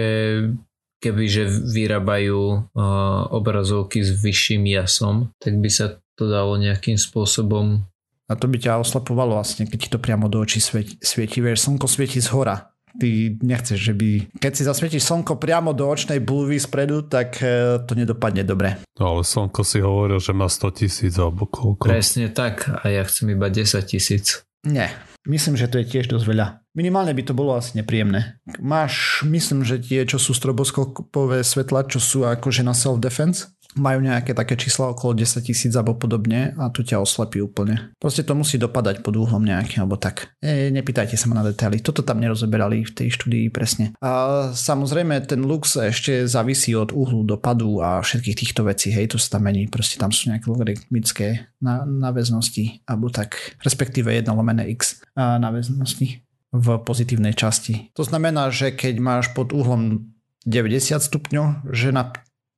kebyže 1.03 1.67
vyrábajú 1.67 2.41
uh, 2.73 3.29
obrazovky 3.29 4.01
s 4.01 4.15
vyšším 4.17 4.65
jasom, 4.71 5.29
tak 5.37 5.59
by 5.59 5.69
sa 5.69 5.99
to 6.17 6.25
dalo 6.25 6.57
nejakým 6.57 6.97
spôsobom 6.97 7.83
a 8.27 8.35
to 8.35 8.51
by 8.51 8.59
ťa 8.59 8.83
oslepovalo 8.83 9.39
vlastne, 9.39 9.71
keď 9.71 9.79
ti 9.79 9.87
to 9.87 10.03
priamo 10.03 10.27
do 10.27 10.43
očí 10.43 10.59
svieti. 10.59 10.99
svieti. 10.99 11.39
Vieš, 11.39 11.63
slnko 11.63 11.87
svieti 11.87 12.19
z 12.19 12.27
hora. 12.35 12.75
Ty 12.95 13.09
nechceš, 13.43 13.77
že 13.77 13.93
by... 13.93 14.09
Keď 14.39 14.51
si 14.55 14.63
zasvietiš 14.63 15.03
slnko 15.03 15.35
priamo 15.37 15.75
do 15.75 15.85
očnej 15.85 16.23
bulvy 16.23 16.57
spredu, 16.57 17.03
tak 17.05 17.37
e, 17.43 17.83
to 17.83 17.93
nedopadne 17.93 18.47
dobre. 18.47 18.79
No 18.95 19.17
ale 19.17 19.21
slnko 19.27 19.61
si 19.61 19.83
hovoril, 19.83 20.17
že 20.23 20.31
má 20.31 20.47
100 20.47 20.79
tisíc 20.79 21.13
alebo 21.19 21.45
koľko. 21.45 21.91
Presne 21.91 22.31
tak 22.31 22.65
a 22.71 22.87
ja 22.87 23.03
chcem 23.05 23.35
iba 23.35 23.51
10 23.51 23.83
tisíc. 23.85 24.47
Nie, 24.65 24.91
myslím, 25.29 25.55
že 25.55 25.69
to 25.69 25.79
je 25.79 25.85
tiež 25.85 26.09
dosť 26.09 26.25
veľa. 26.25 26.47
Minimálne 26.77 27.13
by 27.13 27.23
to 27.25 27.33
bolo 27.33 27.57
asi 27.57 27.73
nepríjemné. 27.77 28.37
Máš, 28.61 29.25
myslím, 29.25 29.65
že 29.65 29.81
tie, 29.81 30.05
čo 30.05 30.21
sú 30.21 30.33
stroboskopové 30.33 31.41
svetla, 31.41 31.89
čo 31.89 31.97
sú 31.97 32.21
akože 32.21 32.61
na 32.61 32.77
self-defense, 32.77 33.56
majú 33.75 33.99
nejaké 33.99 34.31
také 34.31 34.55
čísla 34.55 34.95
okolo 34.95 35.17
10 35.19 35.43
tisíc 35.43 35.73
alebo 35.75 35.97
podobne 35.97 36.55
a 36.55 36.71
tu 36.71 36.85
ťa 36.85 37.03
oslepí 37.03 37.43
úplne. 37.43 37.91
Proste 37.99 38.23
to 38.23 38.37
musí 38.37 38.55
dopadať 38.55 39.03
pod 39.03 39.19
úhlom 39.19 39.43
nejakým 39.43 39.83
alebo 39.83 39.99
tak. 39.99 40.31
E, 40.39 40.71
nepýtajte 40.71 41.19
sa 41.19 41.27
ma 41.27 41.41
na 41.41 41.45
detaily, 41.45 41.83
toto 41.83 42.01
tam 42.01 42.23
nerozoberali 42.23 42.87
v 42.87 42.91
tej 42.93 43.13
štúdii 43.13 43.51
presne. 43.51 43.93
A 43.99 44.49
samozrejme 44.55 45.19
ten 45.27 45.43
lux 45.43 45.75
ešte 45.75 46.25
závisí 46.25 46.71
od 46.73 46.95
uhlu 46.95 47.27
dopadu 47.27 47.83
a 47.83 47.99
všetkých 47.99 48.39
týchto 48.39 48.61
vecí, 48.63 48.93
hej, 48.93 49.11
to 49.13 49.17
sa 49.19 49.37
tam 49.37 49.49
mení, 49.49 49.67
proste 49.67 49.99
tam 49.99 50.09
sú 50.09 50.31
nejaké 50.31 50.47
logaritmické 50.47 51.27
náväznosti 51.61 52.85
alebo 52.85 53.09
tak, 53.09 53.57
respektíve 53.65 54.13
1 54.13 54.29
lomené 54.31 54.69
x 54.73 55.01
náväznosti 55.17 56.23
v 56.53 56.67
pozitívnej 56.81 57.35
časti. 57.35 57.91
To 57.93 58.07
znamená, 58.07 58.49
že 58.49 58.71
keď 58.71 58.95
máš 59.03 59.25
pod 59.35 59.51
uhlom 59.51 60.13
90 60.47 61.03
stupňov, 61.03 61.67
že 61.75 61.91
na 61.91 62.15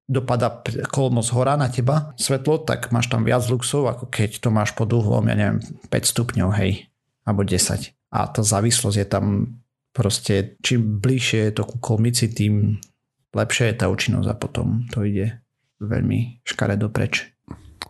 dopada 0.09 0.65
kolmo 0.89 1.21
z 1.21 1.29
hora 1.37 1.53
na 1.53 1.69
teba 1.69 2.17
svetlo, 2.17 2.65
tak 2.65 2.89
máš 2.89 3.13
tam 3.13 3.21
viac 3.21 3.45
luxov, 3.45 3.85
ako 3.85 4.09
keď 4.09 4.41
to 4.41 4.49
máš 4.49 4.73
pod 4.73 4.89
uhlom, 4.89 5.29
ja 5.29 5.37
neviem, 5.37 5.61
5 5.93 5.93
stupňov, 5.93 6.49
hej, 6.57 6.89
alebo 7.29 7.45
10. 7.45 7.93
A 8.09 8.19
tá 8.25 8.41
závislosť 8.41 8.97
je 8.97 9.07
tam 9.07 9.25
proste, 9.93 10.57
čím 10.65 10.97
bližšie 10.97 11.53
je 11.53 11.53
to 11.53 11.63
ku 11.69 11.77
kolmici, 11.77 12.25
tým 12.33 12.81
lepšia 13.37 13.69
je 13.69 13.75
tá 13.77 13.85
účinnosť 13.85 14.27
a 14.33 14.35
potom 14.35 14.89
to 14.89 15.05
ide 15.05 15.45
veľmi 15.77 16.41
škaredo 16.41 16.89
preč. 16.89 17.29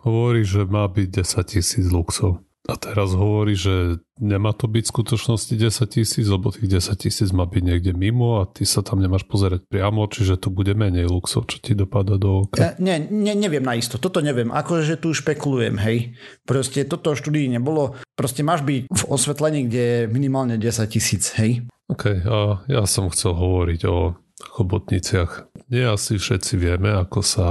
Hovorí, 0.04 0.44
že 0.44 0.68
má 0.68 0.84
byť 0.84 1.24
10 1.24 1.52
tisíc 1.56 1.86
luxov. 1.88 2.44
A 2.70 2.78
teraz 2.78 3.10
hovorí, 3.18 3.58
že 3.58 3.98
nemá 4.22 4.54
to 4.54 4.70
byť 4.70 4.84
v 4.86 4.92
skutočnosti 4.94 5.54
10 5.58 5.90
tisíc, 5.90 6.26
lebo 6.30 6.54
tých 6.54 6.70
10 6.70 6.94
tisíc 6.94 7.28
má 7.34 7.42
byť 7.50 7.62
niekde 7.66 7.92
mimo 7.98 8.38
a 8.38 8.46
ty 8.46 8.62
sa 8.62 8.86
tam 8.86 9.02
nemáš 9.02 9.26
pozerať 9.26 9.66
priamo, 9.66 10.06
čiže 10.06 10.38
to 10.38 10.54
bude 10.54 10.70
menej 10.78 11.10
luxov, 11.10 11.50
čo 11.50 11.58
ti 11.58 11.74
dopada 11.74 12.14
do 12.14 12.46
oka. 12.46 12.62
Ja, 12.62 12.70
nie, 12.78 13.10
nie, 13.10 13.34
neviem 13.34 13.66
na 13.66 13.74
isto, 13.74 13.98
toto 13.98 14.22
neviem, 14.22 14.54
akože 14.54 15.02
tu 15.02 15.10
špekulujem, 15.10 15.82
hej. 15.82 16.14
Proste 16.46 16.86
toto 16.86 17.18
štúdii 17.18 17.50
nebolo, 17.50 17.98
proste 18.14 18.46
máš 18.46 18.62
byť 18.62 18.86
v 18.86 19.02
osvetlení, 19.10 19.66
kde 19.66 19.82
je 19.82 20.00
minimálne 20.06 20.54
10 20.54 20.86
tisíc, 20.86 21.34
hej. 21.34 21.66
OK, 21.90 22.22
a 22.22 22.62
ja 22.70 22.86
som 22.86 23.10
chcel 23.10 23.34
hovoriť 23.34 23.80
o 23.90 24.14
chobotniciach. 24.54 25.50
Nie 25.74 25.90
asi 25.90 26.22
všetci 26.22 26.54
vieme, 26.54 26.94
ako 26.94 27.18
sa 27.18 27.48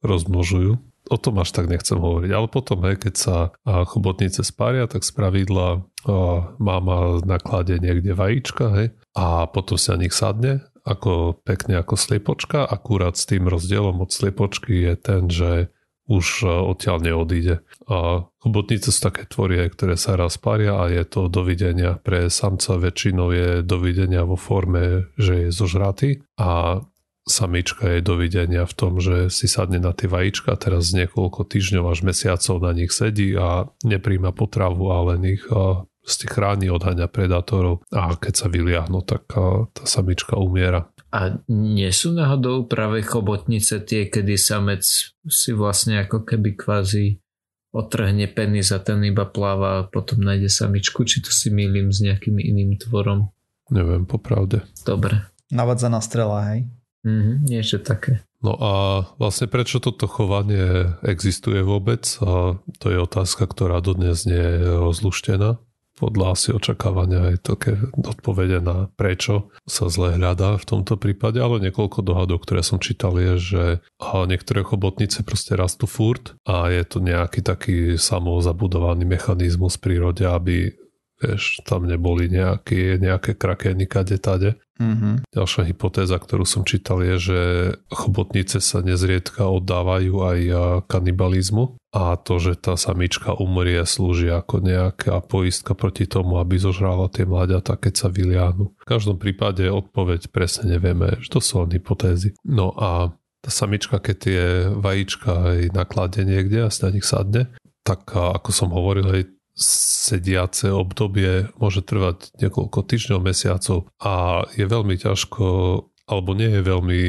rozmnožujú 0.00 0.93
o 1.14 1.22
tom 1.22 1.38
až 1.38 1.54
tak 1.54 1.70
nechcem 1.70 2.02
hovoriť. 2.02 2.30
Ale 2.34 2.50
potom, 2.50 2.82
hej, 2.90 2.98
keď 2.98 3.14
sa 3.14 3.36
chobotnice 3.62 4.42
spária, 4.42 4.90
tak 4.90 5.06
z 5.06 5.14
pravidla 5.14 5.86
mama 6.58 7.22
naklade 7.22 7.78
niekde 7.78 8.12
vajíčka 8.18 8.74
hej, 8.74 8.92
a 9.14 9.46
potom 9.46 9.78
sa 9.78 9.94
nich 9.94 10.12
sadne 10.12 10.66
ako 10.84 11.40
pekne 11.48 11.80
ako 11.80 11.96
sliepočka. 11.96 12.68
Akurát 12.68 13.16
s 13.16 13.24
tým 13.24 13.48
rozdielom 13.48 14.04
od 14.04 14.12
sliepočky 14.12 14.84
je 14.84 14.94
ten, 15.00 15.22
že 15.32 15.72
už 16.04 16.44
odtiaľ 16.44 17.00
neodíde. 17.00 17.64
A 17.88 18.28
chobotnice 18.44 18.92
sú 18.92 19.00
také 19.08 19.24
tvorie, 19.24 19.64
ktoré 19.72 19.96
sa 19.96 20.20
raz 20.20 20.36
paria 20.36 20.76
a 20.76 20.92
je 20.92 21.00
to 21.08 21.32
dovidenia. 21.32 21.96
Pre 21.96 22.28
samca 22.28 22.76
väčšinou 22.76 23.32
je 23.32 23.48
dovidenia 23.64 24.28
vo 24.28 24.36
forme, 24.36 25.08
že 25.16 25.48
je 25.48 25.56
zožratý 25.56 26.20
a 26.36 26.84
samička 27.24 27.88
jej 27.88 28.02
dovidenia 28.04 28.68
v 28.68 28.74
tom, 28.76 29.00
že 29.00 29.32
si 29.32 29.48
sadne 29.48 29.80
na 29.80 29.96
tie 29.96 30.08
vajíčka, 30.08 30.52
teraz 30.60 30.92
niekoľko 30.92 31.48
týždňov 31.48 31.84
až 31.88 32.04
mesiacov 32.04 32.60
na 32.60 32.76
nich 32.76 32.92
sedí 32.92 33.32
a 33.32 33.68
nepríjma 33.80 34.36
potravu 34.36 34.92
a 34.92 35.12
len 35.12 35.24
ich 35.24 35.44
proste 36.04 36.28
chráni, 36.28 36.68
odhaňa 36.68 37.08
predátorov 37.08 37.80
a 37.88 38.12
keď 38.12 38.34
sa 38.36 38.46
vyliahnu, 38.52 39.00
tak 39.08 39.24
tá 39.72 39.84
samička 39.88 40.36
umiera. 40.36 40.92
A 41.14 41.40
nie 41.48 41.88
sú 41.94 42.12
náhodou 42.12 42.68
práve 42.68 43.00
chobotnice 43.00 43.80
tie, 43.86 44.12
kedy 44.12 44.36
samec 44.36 44.84
si 45.24 45.50
vlastne 45.56 46.04
ako 46.04 46.28
keby 46.28 46.58
kvázi 46.58 47.24
otrhne 47.72 48.28
penis 48.30 48.68
a 48.74 48.78
ten 48.84 49.00
iba 49.02 49.24
pláva 49.24 49.80
a 49.80 49.86
potom 49.88 50.20
nájde 50.22 50.52
samičku, 50.52 51.08
či 51.08 51.24
to 51.24 51.32
si 51.32 51.48
mýlim 51.48 51.88
s 51.88 52.04
nejakým 52.04 52.36
iným 52.36 52.76
tvorom? 52.76 53.32
Neviem, 53.72 54.04
popravde. 54.04 54.66
Dobre. 54.84 55.24
Navadzaná 55.48 56.04
strela, 56.04 56.52
hej? 56.52 56.68
Mm-hmm, 57.04 57.36
niečo 57.44 57.78
také. 57.84 58.24
No 58.44 58.56
a 58.60 58.72
vlastne 59.16 59.48
prečo 59.48 59.80
toto 59.80 60.04
chovanie 60.04 60.96
existuje 61.04 61.64
vôbec? 61.64 62.04
A 62.20 62.60
to 62.80 62.86
je 62.92 62.98
otázka, 63.00 63.48
ktorá 63.48 63.80
dodnes 63.80 64.24
nie 64.28 64.40
je 64.40 64.68
rozluštená. 64.68 65.60
podľa 65.94 66.34
asi 66.34 66.50
očakávania 66.50 67.34
aj 67.34 67.36
také 67.46 67.78
odpovede 67.94 68.58
na 68.58 68.90
prečo 68.98 69.54
sa 69.64 69.86
zle 69.86 70.18
hľadá 70.18 70.58
v 70.58 70.66
tomto 70.66 70.98
prípade, 70.98 71.38
ale 71.38 71.62
niekoľko 71.62 72.02
dohadov, 72.02 72.42
ktoré 72.42 72.66
som 72.66 72.82
čítal 72.82 73.14
je, 73.16 73.34
že 73.38 73.62
niektoré 74.02 74.66
chobotnice 74.66 75.22
proste 75.22 75.54
rastú 75.54 75.86
furt 75.86 76.34
a 76.44 76.68
je 76.68 76.82
to 76.82 76.98
nejaký 76.98 77.40
taký 77.46 77.94
samozabudovaný 77.94 79.06
mechanizmus 79.06 79.78
v 79.78 79.82
prírode, 79.86 80.26
aby 80.26 80.74
vieš, 81.22 81.62
tam 81.62 81.86
neboli 81.86 82.26
nejaké, 82.26 82.98
nejaké 82.98 83.38
krakény 83.38 83.86
kade 83.86 84.18
tade. 84.18 84.58
Mm-hmm. 84.74 85.30
Ďalšia 85.30 85.70
hypotéza, 85.70 86.18
ktorú 86.18 86.42
som 86.42 86.66
čítal 86.66 86.98
je, 87.06 87.14
že 87.18 87.40
chobotnice 87.94 88.58
sa 88.58 88.82
nezriedka 88.82 89.46
oddávajú 89.46 90.14
aj 90.18 90.38
kanibalizmu 90.90 91.78
a 91.94 92.18
to, 92.18 92.42
že 92.42 92.58
tá 92.58 92.74
samička 92.74 93.38
umrie 93.38 93.78
slúži 93.86 94.34
ako 94.34 94.66
nejaká 94.66 95.22
poistka 95.30 95.78
proti 95.78 96.10
tomu, 96.10 96.42
aby 96.42 96.58
zožrala 96.58 97.06
tie 97.06 97.22
mláďatá, 97.22 97.78
keď 97.78 97.94
sa 97.94 98.08
vyliahnu. 98.10 98.74
V 98.74 98.86
každom 98.86 99.14
prípade 99.14 99.62
odpoveď 99.70 100.34
presne 100.34 100.74
nevieme, 100.74 101.22
že 101.22 101.30
to 101.30 101.38
sú 101.38 101.62
len 101.62 101.70
hypotézy. 101.70 102.34
No 102.42 102.74
a 102.74 103.14
tá 103.44 103.50
samička, 103.54 104.02
keď 104.02 104.16
tie 104.18 104.42
vajíčka 104.74 105.30
aj 105.54 105.58
naklade 105.70 106.26
niekde 106.26 106.66
a 106.66 106.72
sa 106.74 106.90
na 106.90 106.98
nich 106.98 107.06
sadne, 107.06 107.54
tak 107.86 108.10
ako 108.10 108.50
som 108.50 108.74
hovoril, 108.74 109.06
aj 109.06 109.22
sediace 109.58 110.74
obdobie 110.74 111.48
môže 111.56 111.80
trvať 111.86 112.34
niekoľko 112.42 112.78
týždňov, 112.84 113.20
mesiacov 113.22 113.86
a 114.02 114.44
je 114.58 114.66
veľmi 114.66 114.98
ťažko 114.98 115.44
alebo 116.04 116.36
nie 116.36 116.52
je 116.52 116.60
veľmi 116.60 117.02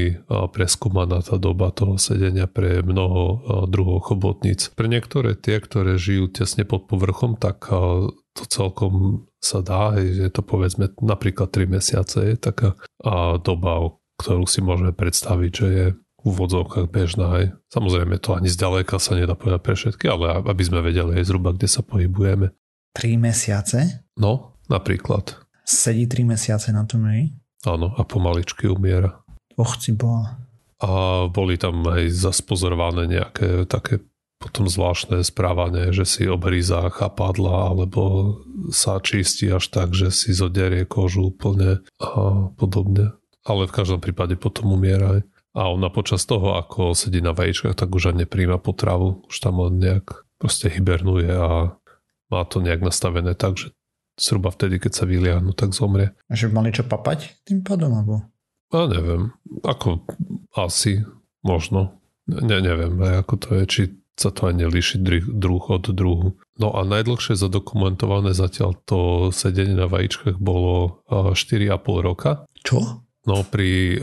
preskúmaná 0.56 1.20
tá 1.20 1.36
doba 1.36 1.68
toho 1.76 2.00
sedenia 2.00 2.48
pre 2.48 2.80
mnoho 2.80 3.44
druhov 3.68 4.08
chobotníc. 4.08 4.72
Pre 4.72 4.88
niektoré 4.88 5.36
tie, 5.36 5.60
ktoré 5.60 6.00
žijú 6.00 6.32
tesne 6.32 6.64
pod 6.64 6.88
povrchom, 6.88 7.36
tak 7.36 7.68
to 8.32 8.44
celkom 8.48 9.28
sa 9.44 9.60
dá, 9.60 10.00
je 10.00 10.32
to 10.32 10.40
povedzme 10.40 10.96
napríklad 11.04 11.52
3 11.52 11.68
mesiace, 11.68 12.24
je 12.24 12.36
taká 12.40 12.80
doba, 13.44 14.00
ktorú 14.16 14.48
si 14.48 14.64
môžeme 14.64 14.96
predstaviť, 14.96 15.52
že 15.52 15.68
je 15.68 15.88
úvodzovkách 16.26 16.90
bežná. 16.90 17.28
Hej. 17.40 17.46
Samozrejme 17.70 18.18
to 18.18 18.34
ani 18.34 18.50
zďaleka 18.50 18.98
sa 18.98 19.14
nedá 19.14 19.38
povedať 19.38 19.62
pre 19.62 19.76
všetky, 19.78 20.06
ale 20.10 20.42
aby 20.42 20.64
sme 20.66 20.82
vedeli 20.82 21.22
aj 21.22 21.30
zhruba, 21.30 21.54
kde 21.54 21.70
sa 21.70 21.86
pohybujeme. 21.86 22.50
3 22.98 23.22
mesiace? 23.22 24.10
No, 24.18 24.58
napríklad. 24.66 25.38
Sedí 25.62 26.10
3 26.10 26.26
mesiace 26.26 26.74
na 26.74 26.84
tom, 26.90 27.06
hej? 27.14 27.30
Áno, 27.66 27.94
a 27.94 28.02
pomaličky 28.02 28.66
umiera. 28.66 29.22
Och, 29.56 29.78
si 29.78 29.94
bola. 29.94 30.42
A 30.84 31.26
boli 31.32 31.56
tam 31.56 31.86
aj 31.88 32.12
zaspozorované 32.12 33.08
nejaké 33.08 33.64
také 33.70 34.04
potom 34.36 34.68
zvláštne 34.68 35.24
správanie, 35.24 35.90
že 35.96 36.06
si 36.06 36.24
obríza 36.28 36.86
chapadla 36.92 37.72
alebo 37.74 38.36
sa 38.70 39.00
čistí 39.00 39.50
až 39.50 39.72
tak, 39.72 39.96
že 39.96 40.12
si 40.12 40.36
zoderie 40.36 40.86
kožu 40.86 41.34
úplne 41.34 41.82
a 41.98 42.52
podobne. 42.54 43.16
Ale 43.42 43.66
v 43.66 43.76
každom 43.76 44.04
prípade 44.04 44.38
potom 44.38 44.76
umiera 44.76 45.18
aj 45.18 45.22
a 45.56 45.72
ona 45.72 45.88
počas 45.88 46.28
toho, 46.28 46.60
ako 46.60 46.92
sedí 46.92 47.24
na 47.24 47.32
vajíčkach, 47.32 47.80
tak 47.80 47.96
už 47.96 48.12
ani 48.12 48.28
nepríjma 48.28 48.60
potravu, 48.60 49.24
už 49.32 49.36
tam 49.40 49.64
len 49.64 49.80
nejak 49.80 50.28
proste 50.36 50.68
hibernuje 50.68 51.32
a 51.32 51.80
má 52.28 52.42
to 52.44 52.60
nejak 52.60 52.84
nastavené 52.84 53.40
tak, 53.40 53.56
že 53.56 53.72
zhruba 54.20 54.52
vtedy, 54.52 54.84
keď 54.84 54.92
sa 54.92 55.08
vyliahnu, 55.08 55.56
tak 55.56 55.72
zomrie. 55.72 56.12
A 56.28 56.36
že 56.36 56.52
mali 56.52 56.76
čo 56.76 56.84
papať 56.84 57.48
tým 57.48 57.64
pádom? 57.64 57.96
Alebo? 57.96 58.28
Ja 58.76 58.92
neviem, 58.92 59.32
ako 59.64 60.04
asi, 60.60 61.08
možno. 61.40 62.04
Ne, 62.28 62.60
neviem, 62.60 63.00
ako 63.00 63.34
to 63.40 63.48
je, 63.62 63.64
či 63.64 63.82
sa 64.16 64.32
to 64.32 64.48
aj 64.52 64.60
nelíši 64.60 65.04
druh 65.28 65.64
od 65.72 65.92
druhu. 65.92 66.40
No 66.56 66.72
a 66.72 66.88
najdlhšie 66.88 67.36
zadokumentované 67.36 68.32
zatiaľ 68.32 68.76
to 68.88 69.30
sedenie 69.36 69.76
na 69.76 69.92
vajíčkach 69.92 70.40
bolo 70.40 71.04
4,5 71.12 71.76
roka. 72.00 72.48
Čo? 72.64 73.04
No 73.28 73.44
pri 73.44 74.00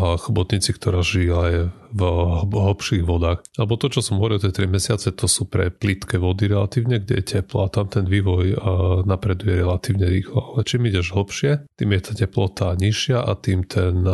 chobotnici, 0.00 0.72
ktorá 0.72 1.04
žije 1.04 1.32
aj 1.32 1.54
v 1.90 2.02
hlbších 2.48 3.02
vodách. 3.02 3.42
Alebo 3.58 3.74
to, 3.74 3.90
čo 3.90 4.00
som 4.00 4.22
hovoril, 4.22 4.38
tie 4.38 4.54
3 4.54 4.70
mesiace, 4.70 5.10
to 5.10 5.26
sú 5.26 5.44
pre 5.50 5.68
plítke 5.74 6.16
vody 6.16 6.48
relatívne, 6.48 7.02
kde 7.02 7.20
je 7.20 7.24
teplo 7.38 7.66
a 7.66 7.68
tam 7.68 7.90
ten 7.90 8.06
vývoj 8.06 8.56
napreduje 9.04 9.58
relatívne 9.60 10.06
rýchlo. 10.06 10.54
Ale 10.54 10.62
čím 10.62 10.86
ideš 10.86 11.12
hlbšie, 11.12 11.66
tým 11.74 11.90
je 11.92 12.00
tá 12.00 12.12
teplota 12.14 12.72
nižšia 12.78 13.18
a 13.20 13.32
tým 13.34 13.66
ten 13.66 14.06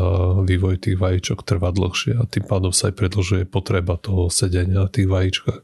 vývoj 0.43 0.89
tých 0.89 0.97
vajíčok 0.97 1.45
trvá 1.45 1.71
dlhšie 1.71 2.17
a 2.17 2.25
tým 2.25 2.49
pádom 2.49 2.73
sa 2.73 2.89
aj 2.91 2.95
predlžuje 2.97 3.45
potreba 3.45 4.01
toho 4.01 4.33
sedenia 4.33 4.85
na 4.85 4.91
tých 4.91 5.07
vajíčkach. 5.07 5.61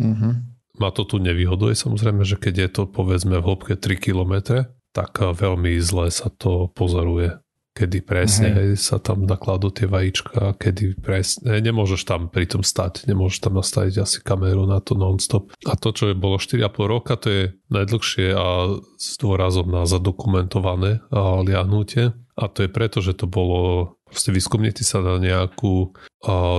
Mm-hmm. 0.00 0.32
Má 0.80 0.88
to 0.96 1.04
tu 1.04 1.20
nevýhodu, 1.20 1.68
je 1.68 1.76
samozrejme, 1.76 2.24
že 2.24 2.40
keď 2.40 2.54
je 2.56 2.68
to 2.72 2.82
povedzme 2.88 3.36
v 3.36 3.44
hĺbke 3.44 3.76
3 3.76 4.00
km, 4.00 4.64
tak 4.96 5.20
veľmi 5.20 5.76
zle 5.84 6.08
sa 6.08 6.32
to 6.32 6.72
pozoruje 6.72 7.36
kedy 7.80 8.04
presne 8.04 8.48
uh-huh. 8.52 8.76
sa 8.76 9.00
tam 9.00 9.24
nakladú 9.24 9.72
tie 9.72 9.88
vajíčka, 9.88 10.60
kedy 10.60 11.00
presne, 11.00 11.64
nemôžeš 11.64 12.04
tam 12.04 12.28
pri 12.28 12.44
tom 12.44 12.60
stať, 12.60 13.08
nemôžeš 13.08 13.40
tam 13.40 13.56
nastaviť 13.56 14.04
asi 14.04 14.20
kameru 14.20 14.68
na 14.68 14.84
to 14.84 14.92
non-stop. 14.92 15.56
A 15.64 15.80
to, 15.80 15.96
čo 15.96 16.12
je 16.12 16.14
bolo 16.18 16.36
4,5 16.36 16.68
roka, 16.84 17.16
to 17.16 17.28
je 17.32 17.42
najdlhšie 17.72 18.36
a 18.36 18.76
s 19.00 19.16
dôrazom 19.16 19.72
na 19.72 19.88
zadokumentované 19.88 21.00
a 21.08 21.40
liahnutie. 21.40 22.12
A 22.36 22.44
to 22.48 22.64
je 22.64 22.70
preto, 22.72 23.00
že 23.00 23.16
to 23.16 23.24
bolo 23.24 23.96
proste 24.10 24.34
výskumníci 24.34 24.82
sa 24.82 25.00
na, 25.00 25.16
nejakú, 25.22 25.94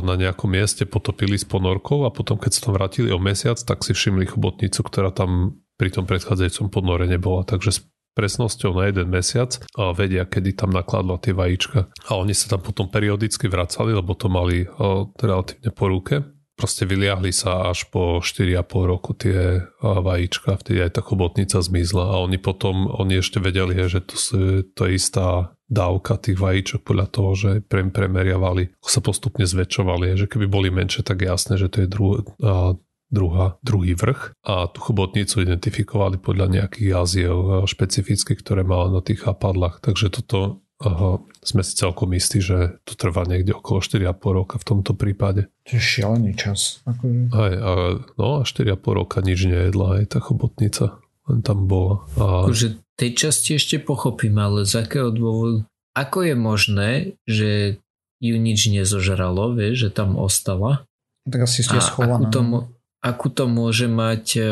na 0.01 0.15
nejakom 0.15 0.47
mieste 0.47 0.88
potopili 0.88 1.36
s 1.36 1.43
ponorkou 1.43 2.07
a 2.07 2.13
potom 2.13 2.39
keď 2.39 2.51
sa 2.55 2.62
tam 2.69 2.73
vrátili 2.79 3.12
o 3.12 3.19
mesiac, 3.19 3.60
tak 3.60 3.84
si 3.84 3.91
všimli 3.91 4.31
chobotnicu, 4.31 4.79
ktorá 4.81 5.12
tam 5.12 5.62
pri 5.75 5.91
tom 5.91 6.05
predchádzajúcom 6.07 6.69
ponore 6.71 7.05
nebola. 7.10 7.43
Takže 7.43 7.84
presnosťou 8.13 8.76
na 8.76 8.91
jeden 8.91 9.08
mesiac 9.10 9.56
a 9.80 9.95
vedia, 9.95 10.28
kedy 10.28 10.56
tam 10.56 10.71
nakladla 10.76 11.19
tie 11.19 11.32
vajíčka. 11.32 11.88
A 12.10 12.12
oni 12.19 12.36
sa 12.36 12.56
tam 12.56 12.62
potom 12.62 12.91
periodicky 12.91 13.47
vracali, 13.47 13.95
lebo 13.95 14.13
to 14.13 14.28
mali 14.28 14.67
relatívne 15.19 15.71
po 15.71 15.88
ruke. 15.88 16.15
Proste 16.60 16.86
vyliahli 16.86 17.34
sa 17.34 17.74
až 17.74 17.89
po 17.89 18.21
4,5 18.21 18.62
roku 18.86 19.17
tie 19.17 19.65
vajíčka, 19.82 20.62
vtedy 20.62 20.86
aj 20.86 21.00
tá 21.00 21.02
chobotnica 21.02 21.58
zmizla 21.58 22.13
a 22.13 22.21
oni 22.21 22.38
potom, 22.38 22.86
oni 22.86 23.17
ešte 23.24 23.41
vedeli, 23.41 23.74
že 23.89 24.04
to, 24.06 24.15
sú, 24.19 24.38
to 24.78 24.86
je 24.86 24.93
istá 24.93 25.58
dávka 25.71 26.19
tých 26.19 26.38
vajíčok 26.38 26.84
podľa 26.84 27.08
toho, 27.10 27.32
že 27.34 27.52
pre, 27.65 27.88
premeriavali, 27.88 28.78
sa 28.84 29.02
postupne 29.02 29.47
zväčšovali, 29.47 30.19
že 30.19 30.30
keby 30.30 30.45
boli 30.45 30.69
menšie, 30.69 31.02
tak 31.02 31.24
jasné, 31.24 31.58
že 31.58 31.71
to 31.71 31.82
je 31.82 31.88
dru, 31.88 32.19
druhá, 33.12 33.60
druhý 33.62 33.93
vrch 33.93 34.34
a 34.47 34.71
tú 34.71 34.80
chobotnicu 34.80 35.43
identifikovali 35.43 36.17
podľa 36.17 36.47
nejakých 36.47 36.88
jaziev 36.95 37.36
eh, 37.38 37.52
špecifických, 37.67 38.39
ktoré 38.39 38.63
mala 38.63 38.97
na 38.97 39.02
tých 39.04 39.28
chápadlách. 39.28 39.84
Takže 39.84 40.10
toto 40.10 40.63
aha, 40.82 41.21
sme 41.45 41.62
si 41.62 41.78
celkom 41.78 42.10
istí, 42.17 42.41
že 42.41 42.82
to 42.84 42.97
trvá 42.97 43.30
niekde 43.30 43.54
okolo 43.54 43.86
4,5 43.86 44.39
roka 44.39 44.56
v 44.58 44.65
tomto 44.65 44.97
prípade. 44.97 45.52
To 45.69 45.78
je 45.78 45.82
šialený 45.82 46.34
čas. 46.34 46.82
Akože... 46.89 47.30
Aj, 47.32 47.54
a, 47.54 47.71
no 48.17 48.28
a 48.39 48.47
4,5 48.47 48.82
roka 48.97 49.21
nič 49.21 49.45
nejedla 49.45 50.02
aj 50.02 50.17
tá 50.17 50.19
chobotnica. 50.24 50.97
Len 51.30 51.45
tam 51.45 51.69
bola. 51.69 52.02
A... 52.17 52.50
Akože 52.50 52.82
tej 52.97 53.12
časti 53.13 53.62
ešte 53.62 53.78
pochopím, 53.78 54.41
ale 54.41 54.65
z 54.65 54.82
akého 54.82 55.13
dôvodu? 55.13 55.69
Ako 55.93 56.26
je 56.26 56.36
možné, 56.38 56.89
že 57.30 57.82
ju 58.21 58.36
nič 58.38 58.69
nezožralo, 58.69 59.58
vieš, 59.58 59.89
že 59.89 59.89
tam 59.89 60.17
ostala? 60.17 60.86
Tak 61.26 61.45
asi 61.45 61.62
ste 61.62 61.78
schovaná. 61.82 62.30
Akú 62.30 62.34
tomu, 62.34 62.58
akú 63.01 63.33
to 63.33 63.49
môže 63.49 63.89
mať 63.89 64.25
e, 64.37 64.43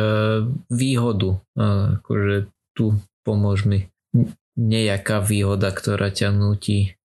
výhodu. 0.74 1.38
Akože 1.56 2.50
tu 2.74 2.98
pomôž 3.22 3.70
mi 3.70 3.88
nejaká 4.58 5.22
výhoda, 5.22 5.70
ktorá 5.70 6.10
ťa 6.10 6.34
nutí. 6.34 6.98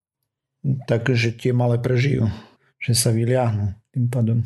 Takže 0.64 1.37
tie 1.37 1.52
malé 1.52 1.76
prežijú, 1.76 2.33
že 2.80 2.96
sa 2.96 3.12
vyliahnu 3.12 3.76
tým 3.92 4.07
pádom. 4.09 4.38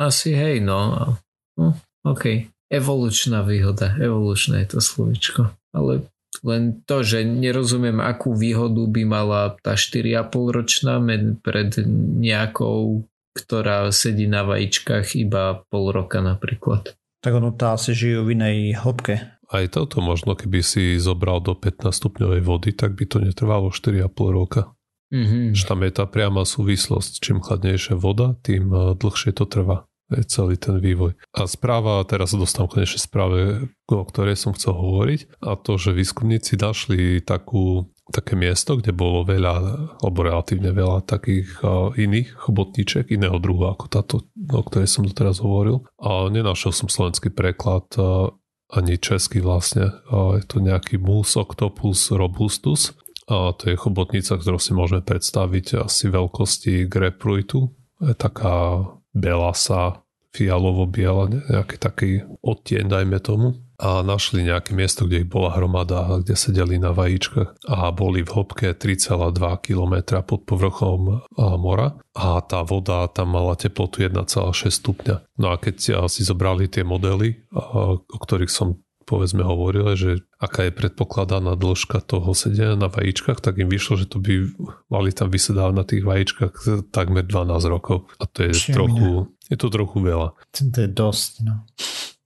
Asi 0.00 0.32
hej, 0.32 0.64
no. 0.64 1.14
no 1.54 1.76
OK. 2.02 2.48
Evolučná 2.72 3.44
výhoda. 3.44 3.92
Evolučné 4.00 4.64
je 4.64 4.68
to 4.72 4.80
slovičko. 4.80 5.52
Ale 5.76 6.08
len 6.40 6.80
to, 6.88 7.04
že 7.04 7.22
nerozumiem, 7.22 8.00
akú 8.00 8.32
výhodu 8.32 8.82
by 8.88 9.02
mala 9.04 9.54
tá 9.60 9.76
4,5 9.76 10.32
ročná 10.56 10.96
pred 11.38 11.76
nejakou 12.18 13.04
ktorá 13.32 13.88
sedí 13.92 14.28
na 14.28 14.44
vajíčkach 14.44 15.16
iba 15.16 15.64
pol 15.72 15.92
roka 15.92 16.20
napríklad. 16.20 16.96
Tak 17.22 17.32
ono 17.38 17.54
tá 17.54 17.78
asi 17.78 17.94
žijú 17.94 18.26
v 18.26 18.34
inej 18.34 18.58
hĺbke. 18.82 19.14
Aj 19.52 19.64
toto 19.68 20.00
možno, 20.00 20.32
keby 20.32 20.64
si 20.64 20.96
zobral 20.96 21.44
do 21.44 21.52
15 21.52 21.92
stupňovej 21.92 22.40
vody, 22.40 22.70
tak 22.72 22.96
by 22.96 23.04
to 23.04 23.20
netrvalo 23.20 23.68
4,5 23.68 24.08
roka. 24.32 24.72
Mm-hmm. 25.12 25.52
Že 25.52 25.64
tam 25.68 25.80
je 25.84 25.92
tá 25.92 26.04
priama 26.08 26.42
súvislosť. 26.48 27.20
Čím 27.20 27.44
chladnejšia 27.44 28.00
voda, 28.00 28.32
tým 28.40 28.72
eh, 28.72 28.80
dlhšie 28.96 29.36
to 29.36 29.44
trvá. 29.44 29.84
Celý 30.28 30.60
ten 30.60 30.76
vývoj. 30.76 31.16
A 31.32 31.48
správa, 31.48 32.04
teraz 32.04 32.34
sa 32.34 32.38
dostávam 32.40 32.68
konečne 32.68 33.00
správe, 33.00 33.68
o 33.88 34.04
ktorej 34.04 34.36
som 34.36 34.52
chcel 34.52 34.76
hovoriť, 34.76 35.40
a 35.44 35.56
to, 35.56 35.80
že 35.80 35.96
výskumníci 35.96 36.60
našli 36.60 37.24
takú 37.24 37.88
také 38.12 38.36
miesto, 38.36 38.76
kde 38.76 38.92
bolo 38.92 39.24
veľa, 39.24 39.54
alebo 40.04 40.18
relatívne 40.26 40.74
veľa 40.74 41.08
takých 41.08 41.64
iných 41.96 42.44
chobotníček, 42.44 43.08
iného 43.08 43.40
druhu 43.40 43.64
ako 43.72 43.84
táto, 43.88 44.28
o 44.52 44.62
ktorej 44.66 44.90
som 44.90 45.08
teraz 45.08 45.40
hovoril. 45.40 45.86
A 45.96 46.28
nenašiel 46.28 46.76
som 46.76 46.92
slovenský 46.92 47.32
preklad 47.32 47.88
ani 48.72 49.00
česky 49.00 49.40
vlastne. 49.40 49.96
Je 50.12 50.44
to 50.44 50.60
nejaký 50.60 51.00
Mus 51.00 51.36
octopus 51.40 52.12
robustus. 52.12 52.92
A 53.30 53.54
to 53.56 53.70
je 53.70 53.80
chobotnica, 53.80 54.36
ktorú 54.36 54.58
si 54.60 54.76
môžeme 54.76 55.00
predstaviť 55.00 55.86
asi 55.86 56.10
veľkosti 56.10 56.90
grapefruitu. 56.90 57.70
Je 58.02 58.12
taká 58.18 58.82
belasa, 59.12 60.00
fialovo-biela, 60.32 61.28
nejaký 61.28 61.76
taký 61.76 62.10
odtieň, 62.40 62.88
dajme 62.88 63.20
tomu. 63.20 63.60
A 63.82 63.98
našli 64.06 64.46
nejaké 64.46 64.78
miesto, 64.78 65.10
kde 65.10 65.26
ich 65.26 65.28
bola 65.28 65.58
hromada, 65.58 66.22
kde 66.22 66.38
sedeli 66.38 66.78
na 66.78 66.94
vajíčkach 66.94 67.66
a 67.66 67.90
boli 67.90 68.22
v 68.22 68.30
hĺbke 68.30 68.78
3,2 68.78 69.34
km 69.58 70.22
pod 70.22 70.46
povrchom 70.46 71.26
mora. 71.58 71.98
A 72.14 72.38
tá 72.46 72.62
voda 72.62 73.10
tam 73.10 73.34
mala 73.34 73.58
teplotu 73.58 74.06
1,6 74.06 74.70
stupňa. 74.70 75.26
No 75.34 75.50
a 75.50 75.58
keď 75.58 76.06
si 76.06 76.22
zobrali 76.22 76.70
tie 76.70 76.86
modely, 76.86 77.42
o 77.50 77.98
ktorých 78.22 78.54
som 78.54 78.78
povedzme 79.04 79.42
hovoril, 79.42 79.94
že 79.98 80.10
aká 80.38 80.68
je 80.68 80.72
predpokladaná 80.74 81.54
dĺžka 81.54 82.02
toho 82.02 82.32
sedenia 82.32 82.78
na 82.78 82.90
vajíčkach, 82.90 83.38
tak 83.38 83.58
im 83.58 83.70
vyšlo, 83.70 84.00
že 84.00 84.06
to 84.10 84.18
by 84.22 84.48
mali 84.90 85.10
tam 85.14 85.30
vysedávať 85.30 85.74
na 85.74 85.84
tých 85.84 86.02
vajíčkach 86.02 86.54
takmer 86.90 87.26
12 87.26 87.52
rokov. 87.68 88.10
A 88.18 88.26
to 88.26 88.48
je 88.48 88.52
trochu, 88.72 89.30
je 89.50 89.56
to 89.58 89.68
trochu 89.68 89.98
veľa. 89.98 90.34
To 90.54 90.78
je 90.78 90.90
dosť, 90.90 91.32
no. 91.46 91.66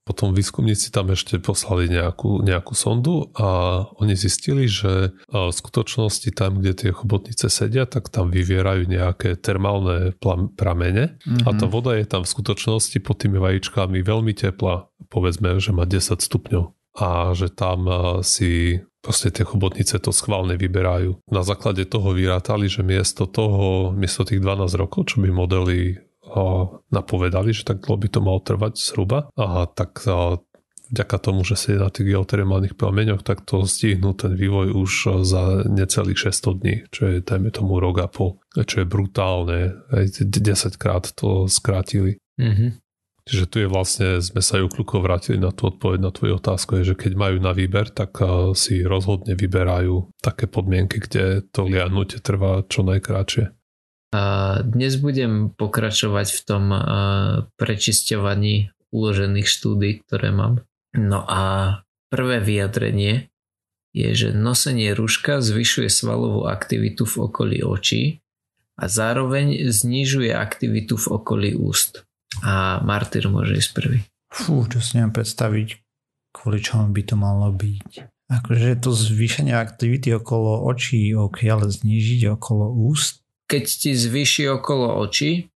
Potom 0.07 0.31
výskumníci 0.31 0.87
tam 0.95 1.11
ešte 1.11 1.35
poslali 1.43 1.91
nejakú, 1.91 2.39
nejakú 2.39 2.71
sondu 2.71 3.27
a 3.35 3.83
oni 3.99 4.15
zistili, 4.15 4.71
že 4.71 5.11
v 5.27 5.51
skutočnosti 5.51 6.31
tam, 6.31 6.63
kde 6.63 6.71
tie 6.71 6.89
chobotnice 6.95 7.51
sedia, 7.51 7.83
tak 7.83 8.07
tam 8.07 8.31
vyvierajú 8.31 8.87
nejaké 8.87 9.35
termálne 9.35 10.15
pramene 10.55 11.19
mm-hmm. 11.19 11.43
a 11.43 11.49
tá 11.51 11.67
mhm. 11.67 11.73
voda 11.75 11.91
je 11.99 12.07
tam 12.07 12.23
v 12.23 12.31
skutočnosti 12.31 12.97
pod 13.03 13.19
tými 13.19 13.35
vajíčkami 13.35 13.99
veľmi 13.99 14.31
teplá. 14.31 14.87
Povedzme, 15.11 15.59
že 15.59 15.75
má 15.75 15.83
10 15.83 16.23
stupňov 16.23 16.71
a 16.97 17.35
že 17.35 17.51
tam 17.53 17.85
si 18.25 18.81
proste 19.07 19.31
tie 19.31 19.45
chobotnice 19.45 20.01
to 20.01 20.11
schválne 20.11 20.57
vyberajú. 20.57 21.21
Na 21.31 21.45
základe 21.45 21.85
toho 21.87 22.11
vyrátali, 22.11 22.67
že 22.67 22.83
miesto 22.83 23.29
toho, 23.29 23.93
miesto 23.95 24.27
tých 24.27 24.41
12 24.41 24.73
rokov, 24.75 25.13
čo 25.13 25.23
by 25.23 25.29
modely 25.31 25.95
napovedali, 26.91 27.55
že 27.55 27.63
tak 27.63 27.83
dlho 27.87 27.97
by 27.97 28.07
to 28.11 28.19
malo 28.19 28.39
trvať 28.43 28.73
zhruba. 28.75 29.31
A 29.39 29.65
tak 29.71 30.03
vďaka 30.87 31.17
tomu, 31.19 31.43
že 31.43 31.59
si 31.59 31.75
na 31.75 31.91
tých 31.91 32.15
geotermálnych 32.15 32.79
prameňoch, 32.79 33.19
tak 33.19 33.43
to 33.43 33.67
stihnú 33.67 34.15
ten 34.15 34.39
vývoj 34.39 34.71
už 34.71 34.91
za 35.27 35.67
necelých 35.67 36.31
600 36.31 36.61
dní, 36.63 36.75
čo 36.95 37.01
je 37.11 37.15
dajme 37.19 37.51
tomu 37.51 37.75
rok 37.83 37.99
a 37.99 38.07
pol, 38.07 38.39
čo 38.55 38.83
je 38.83 38.87
brutálne. 38.87 39.75
10 39.91 40.23
krát 40.79 41.11
to 41.11 41.51
skrátili. 41.51 42.23
Mm-hmm. 42.39 42.79
Čiže 43.27 43.51
tu 43.51 43.59
je 43.59 43.67
vlastne, 43.67 44.23
sme 44.23 44.39
sa 44.39 44.55
ju 44.55 44.71
kľúko 44.71 45.03
vrátili 45.03 45.35
na 45.35 45.51
tú 45.51 45.67
odpoveď 45.67 45.99
na 45.99 46.15
tvoju 46.15 46.39
otázku, 46.39 46.79
je, 46.79 46.95
že 46.95 46.95
keď 46.95 47.11
majú 47.19 47.43
na 47.43 47.51
výber, 47.51 47.91
tak 47.91 48.15
si 48.55 48.87
rozhodne 48.87 49.35
vyberajú 49.35 50.15
také 50.23 50.47
podmienky, 50.47 51.03
kde 51.03 51.43
to 51.51 51.67
liahnutie 51.67 52.23
trvá 52.23 52.63
čo 52.71 52.87
najkrátšie. 52.87 53.51
Dnes 54.63 54.93
budem 55.03 55.51
pokračovať 55.51 56.27
v 56.31 56.41
tom 56.47 56.63
prečisťovaní 57.59 58.71
uložených 58.95 59.47
štúdí, 59.47 60.07
ktoré 60.07 60.31
mám. 60.31 60.63
No 60.95 61.27
a 61.27 61.41
prvé 62.07 62.39
vyjadrenie 62.39 63.27
je, 63.91 64.09
že 64.15 64.29
nosenie 64.31 64.95
rúška 64.95 65.43
zvyšuje 65.43 65.91
svalovú 65.91 66.47
aktivitu 66.47 67.03
v 67.03 67.15
okolí 67.27 67.59
očí 67.67 68.23
a 68.79 68.87
zároveň 68.87 69.67
znižuje 69.67 70.31
aktivitu 70.31 70.95
v 70.95 71.07
okolí 71.11 71.51
úst. 71.59 72.07
A 72.45 72.79
Martyr 72.85 73.27
môže 73.27 73.59
ísť 73.59 73.71
prvý. 73.75 73.99
Fú, 74.31 74.63
čo 74.71 74.79
si 74.79 74.95
neviem 74.95 75.11
predstaviť, 75.11 75.83
kvôli 76.31 76.63
čomu 76.63 76.95
by 76.95 77.01
to 77.03 77.15
malo 77.19 77.51
byť. 77.51 78.07
Akože 78.27 78.79
to 78.79 78.95
zvýšenie 78.95 79.55
aktivity 79.55 80.15
okolo 80.15 80.63
očí, 80.63 81.11
ok, 81.11 81.43
ale 81.47 81.71
znižiť 81.71 82.37
okolo 82.39 82.71
úst, 82.87 83.23
keď 83.47 83.63
ti 83.63 83.91
zvýši 83.95 84.51
okolo 84.51 84.99
očí, 84.99 85.49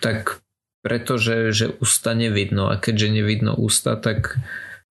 tak 0.00 0.40
pretože 0.84 1.52
že 1.56 1.66
ústa 1.80 2.12
nevidno 2.12 2.68
a 2.68 2.76
keďže 2.76 3.08
nevidno 3.20 3.56
ústa, 3.56 3.96
tak 3.96 4.36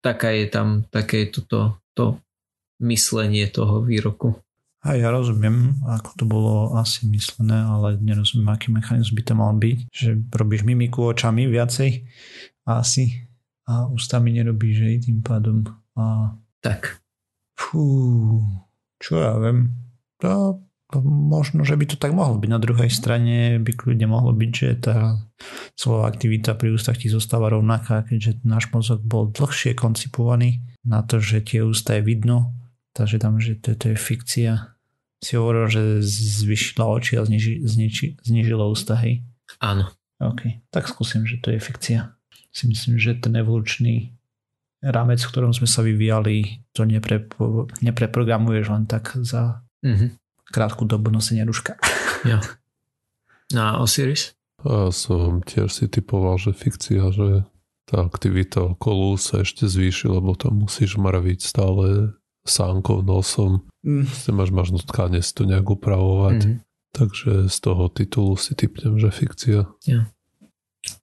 taká 0.01 0.33
je 0.33 0.45
tam, 0.49 0.89
také 0.89 1.25
je 1.25 1.41
toto 1.41 1.77
to 1.93 2.17
myslenie 2.81 3.45
toho 3.45 3.85
výroku. 3.85 4.41
A 4.83 4.99
ja 4.99 5.15
rozumiem, 5.15 5.79
ako 5.87 6.11
to 6.19 6.25
bolo 6.27 6.55
asi 6.75 7.07
myslené, 7.07 7.55
ale 7.55 7.95
nerozumiem, 8.03 8.51
aký 8.51 8.67
mechanizmus 8.67 9.15
by 9.15 9.23
to 9.23 9.33
mal 9.37 9.53
byť. 9.55 9.77
Že 9.95 10.09
robíš 10.27 10.67
mimiku 10.67 11.07
očami 11.07 11.47
viacej 11.47 12.03
asi 12.67 13.23
a 13.63 13.87
ústami 13.87 14.35
nerobíš 14.35 14.83
aj 14.83 14.97
tým 15.07 15.23
pádom. 15.23 15.63
A... 15.95 16.35
Tak. 16.59 16.99
Fú, 17.55 18.43
čo 18.99 19.23
ja 19.23 19.39
viem. 19.39 19.71
To 20.19 20.59
možno, 21.01 21.65
že 21.65 21.73
by 21.73 21.85
to 21.89 21.97
tak 21.97 22.13
mohlo 22.13 22.37
byť. 22.37 22.49
Na 22.51 22.61
druhej 22.61 22.91
strane 22.93 23.57
by 23.57 23.71
kľudne 23.73 24.05
mohlo 24.05 24.35
byť, 24.35 24.51
že 24.51 24.69
tá 24.77 25.17
slová 25.73 26.05
aktivita 26.11 26.53
pri 26.53 26.75
ústach 26.75 26.99
ti 26.99 27.09
zostáva 27.09 27.49
rovnaká, 27.49 28.05
keďže 28.05 28.45
náš 28.45 28.69
mozog 28.69 29.01
bol 29.01 29.31
dlhšie 29.31 29.73
koncipovaný 29.73 30.61
na 30.83 31.01
to, 31.01 31.17
že 31.23 31.41
tie 31.41 31.63
ústa 31.63 31.97
je 31.97 32.03
vidno, 32.03 32.53
takže 32.93 33.17
tam, 33.17 33.39
že 33.39 33.57
to, 33.57 33.73
to 33.73 33.93
je 33.93 33.97
fikcia. 33.97 34.53
Si 35.23 35.39
hovoril, 35.39 35.71
že 35.71 35.81
zvyšila 36.03 36.85
oči 36.85 37.15
a 37.15 37.23
zniži, 37.23 37.63
zniži, 37.63 38.19
znižila 38.19 38.67
ústa, 38.67 38.99
hej? 38.99 39.23
Áno. 39.63 39.87
OK, 40.19 40.67
tak 40.69 40.91
skúsim, 40.91 41.23
že 41.23 41.39
to 41.39 41.49
je 41.49 41.59
fikcia. 41.63 42.11
Si 42.53 42.67
myslím, 42.69 42.99
že 42.99 43.17
ten 43.17 43.33
evolučný 43.33 44.13
rámec, 44.83 45.23
v 45.23 45.31
ktorom 45.31 45.55
sme 45.55 45.65
sa 45.65 45.79
vyvíjali, 45.79 46.67
to 46.75 46.83
nepre, 46.83 47.23
nepreprogramuješ 47.79 48.65
len 48.67 48.83
tak 48.83 49.15
za 49.23 49.63
mm-hmm 49.79 50.22
krátku 50.53 50.85
dobu 50.85 51.09
nosenia 51.09 51.49
ruška. 51.49 51.81
Ja. 52.23 52.39
A 53.57 53.81
Osiris? 53.81 54.37
Ja 54.61 54.93
som 54.93 55.43
tiež 55.43 55.73
si 55.73 55.85
typoval, 55.91 56.39
že 56.39 56.55
fikcia, 56.55 57.11
že 57.11 57.43
tá 57.83 58.07
aktivita 58.07 58.77
okolo 58.77 59.19
sa 59.19 59.43
ešte 59.43 59.67
zvýši, 59.67 60.07
lebo 60.07 60.39
tam 60.39 60.63
musíš 60.63 60.95
mraviť 60.95 61.43
stále 61.43 62.15
sánkou, 62.47 63.03
nosom. 63.03 63.67
Mm. 63.83 64.07
Máš 64.07 64.49
možno 64.55 64.79
tkanie 64.79 65.19
si 65.19 65.35
to 65.35 65.43
nejak 65.43 65.67
upravovať. 65.67 66.39
Mm. 66.47 66.57
Takže 66.93 67.49
z 67.49 67.57
toho 67.57 67.89
titulu 67.89 68.37
si 68.37 68.53
typnem, 68.53 69.01
že 69.01 69.09
fikcia. 69.09 69.65
Ja. 69.89 70.07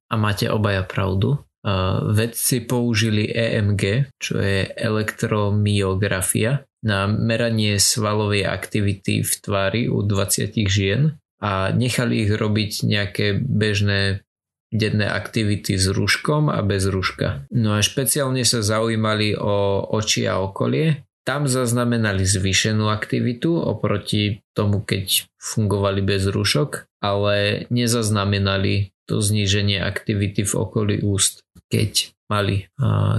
A 0.09 0.15
máte 0.17 0.49
obaja 0.49 0.87
pravdu. 0.87 1.43
Uh, 1.61 2.17
vedci 2.17 2.65
použili 2.65 3.29
EMG, 3.29 4.09
čo 4.17 4.41
je 4.41 4.65
elektromyografia, 4.65 6.65
na 6.81 7.05
meranie 7.09 7.77
svalovej 7.77 8.49
aktivity 8.49 9.21
v 9.21 9.33
tvári 9.45 9.83
u 9.87 10.01
20 10.01 10.57
žien 10.65 11.21
a 11.41 11.73
nechali 11.73 12.25
ich 12.25 12.33
robiť 12.33 12.85
nejaké 12.85 13.41
bežné 13.41 14.25
denné 14.71 15.07
aktivity 15.11 15.75
s 15.75 15.91
rúškom 15.91 16.47
a 16.47 16.63
bez 16.63 16.87
rúška. 16.87 17.45
No 17.51 17.75
a 17.75 17.83
špeciálne 17.83 18.47
sa 18.47 18.63
zaujímali 18.63 19.35
o 19.35 19.83
oči 19.93 20.31
a 20.31 20.39
okolie. 20.39 21.05
Tam 21.27 21.45
zaznamenali 21.51 22.25
zvýšenú 22.25 22.89
aktivitu 22.89 23.61
oproti 23.61 24.41
tomu, 24.57 24.81
keď 24.81 25.29
fungovali 25.37 26.01
bez 26.01 26.25
rúšok, 26.31 26.89
ale 27.05 27.69
nezaznamenali 27.69 28.95
to 29.05 29.21
zníženie 29.21 29.83
aktivity 29.83 30.47
v 30.47 30.53
okolí 30.55 30.97
úst, 31.03 31.43
keď 31.69 32.15
mali, 32.31 32.71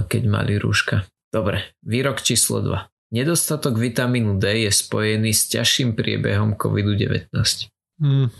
keď 0.08 0.22
mali 0.24 0.56
rúška. 0.56 1.04
Dobre, 1.32 1.76
výrok 1.84 2.24
číslo 2.24 2.64
2. 2.64 2.91
Nedostatok 3.12 3.76
vitamínu 3.76 4.40
D 4.40 4.64
je 4.64 4.72
spojený 4.72 5.36
s 5.36 5.52
ťažším 5.52 5.92
priebehom 5.92 6.56
COVID-19. 6.56 7.28
Hmm, 8.00 8.32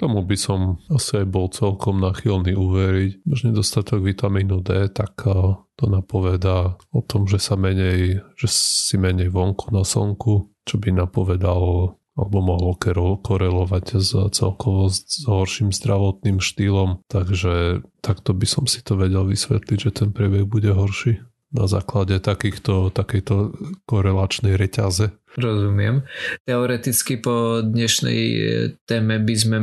tomu 0.00 0.24
by 0.24 0.36
som 0.40 0.80
asi 0.88 1.28
bol 1.28 1.52
celkom 1.52 2.00
nachylný 2.00 2.56
uveriť. 2.56 3.20
Že 3.20 3.52
nedostatok 3.52 4.00
vitamínu 4.00 4.64
D, 4.64 4.88
tak 4.88 5.28
to 5.76 5.84
napovedá 5.84 6.80
o 6.88 7.00
tom, 7.04 7.28
že 7.28 7.36
sa 7.36 7.60
menej, 7.60 8.24
že 8.40 8.48
si 8.48 8.96
menej 8.96 9.28
vonku 9.28 9.68
na 9.76 9.84
slnku, 9.84 10.48
čo 10.64 10.80
by 10.80 10.88
napovedalo 11.04 12.00
alebo 12.14 12.38
mohlo 12.40 12.78
korelovať 13.20 13.98
s 13.98 14.14
celkovo 14.38 14.86
s 14.86 15.26
horším 15.26 15.74
zdravotným 15.74 16.38
štýlom. 16.38 17.02
Takže 17.10 17.84
takto 18.00 18.32
by 18.32 18.46
som 18.46 18.64
si 18.70 18.80
to 18.86 18.94
vedel 18.94 19.26
vysvetliť, 19.26 19.78
že 19.78 19.90
ten 19.90 20.14
priebeh 20.14 20.46
bude 20.46 20.70
horší 20.70 21.20
na 21.54 21.70
základe 21.70 22.18
takýchto, 22.18 22.90
takejto 22.90 23.54
korelačnej 23.86 24.58
reťaze. 24.58 25.14
Rozumiem. 25.38 26.02
Teoreticky 26.42 27.18
po 27.22 27.62
dnešnej 27.62 28.20
e, 28.20 28.40
téme 28.86 29.22
by 29.22 29.34
sme 29.38 29.58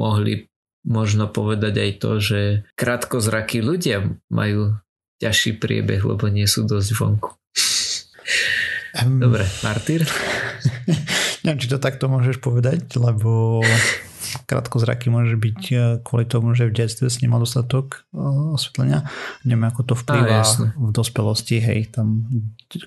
mohli 0.00 0.48
možno 0.88 1.28
povedať 1.28 1.74
aj 1.76 1.90
to, 2.00 2.10
že 2.22 2.40
krátkozrakí 2.72 3.60
ľudia 3.60 4.16
majú 4.32 4.80
ťažší 5.20 5.60
priebeh, 5.60 6.00
lebo 6.00 6.28
nie 6.32 6.48
sú 6.48 6.64
dosť 6.64 6.90
vonku. 6.96 7.30
Dobre, 8.96 9.44
Martyr? 9.60 10.08
Neviem, 11.44 11.60
či 11.60 11.68
to 11.68 11.76
takto 11.76 12.08
môžeš 12.08 12.40
povedať, 12.40 12.96
lebo 12.96 13.60
krátkozraký 14.46 15.08
môže 15.08 15.36
byť 15.38 15.60
e, 15.72 15.76
kvôli 16.02 16.26
tomu, 16.26 16.52
že 16.52 16.68
v 16.68 16.76
detstve 16.76 17.06
si 17.08 17.24
nemal 17.24 17.42
dostatok 17.42 18.06
e, 18.10 18.20
osvetlenia. 18.54 19.06
Neviem, 19.46 19.66
ako 19.68 19.82
to 19.82 19.94
vplyvá 19.94 20.42
a, 20.42 20.52
v 20.74 20.90
dospelosti. 20.90 21.62
Hej, 21.62 21.94
tam 21.94 22.26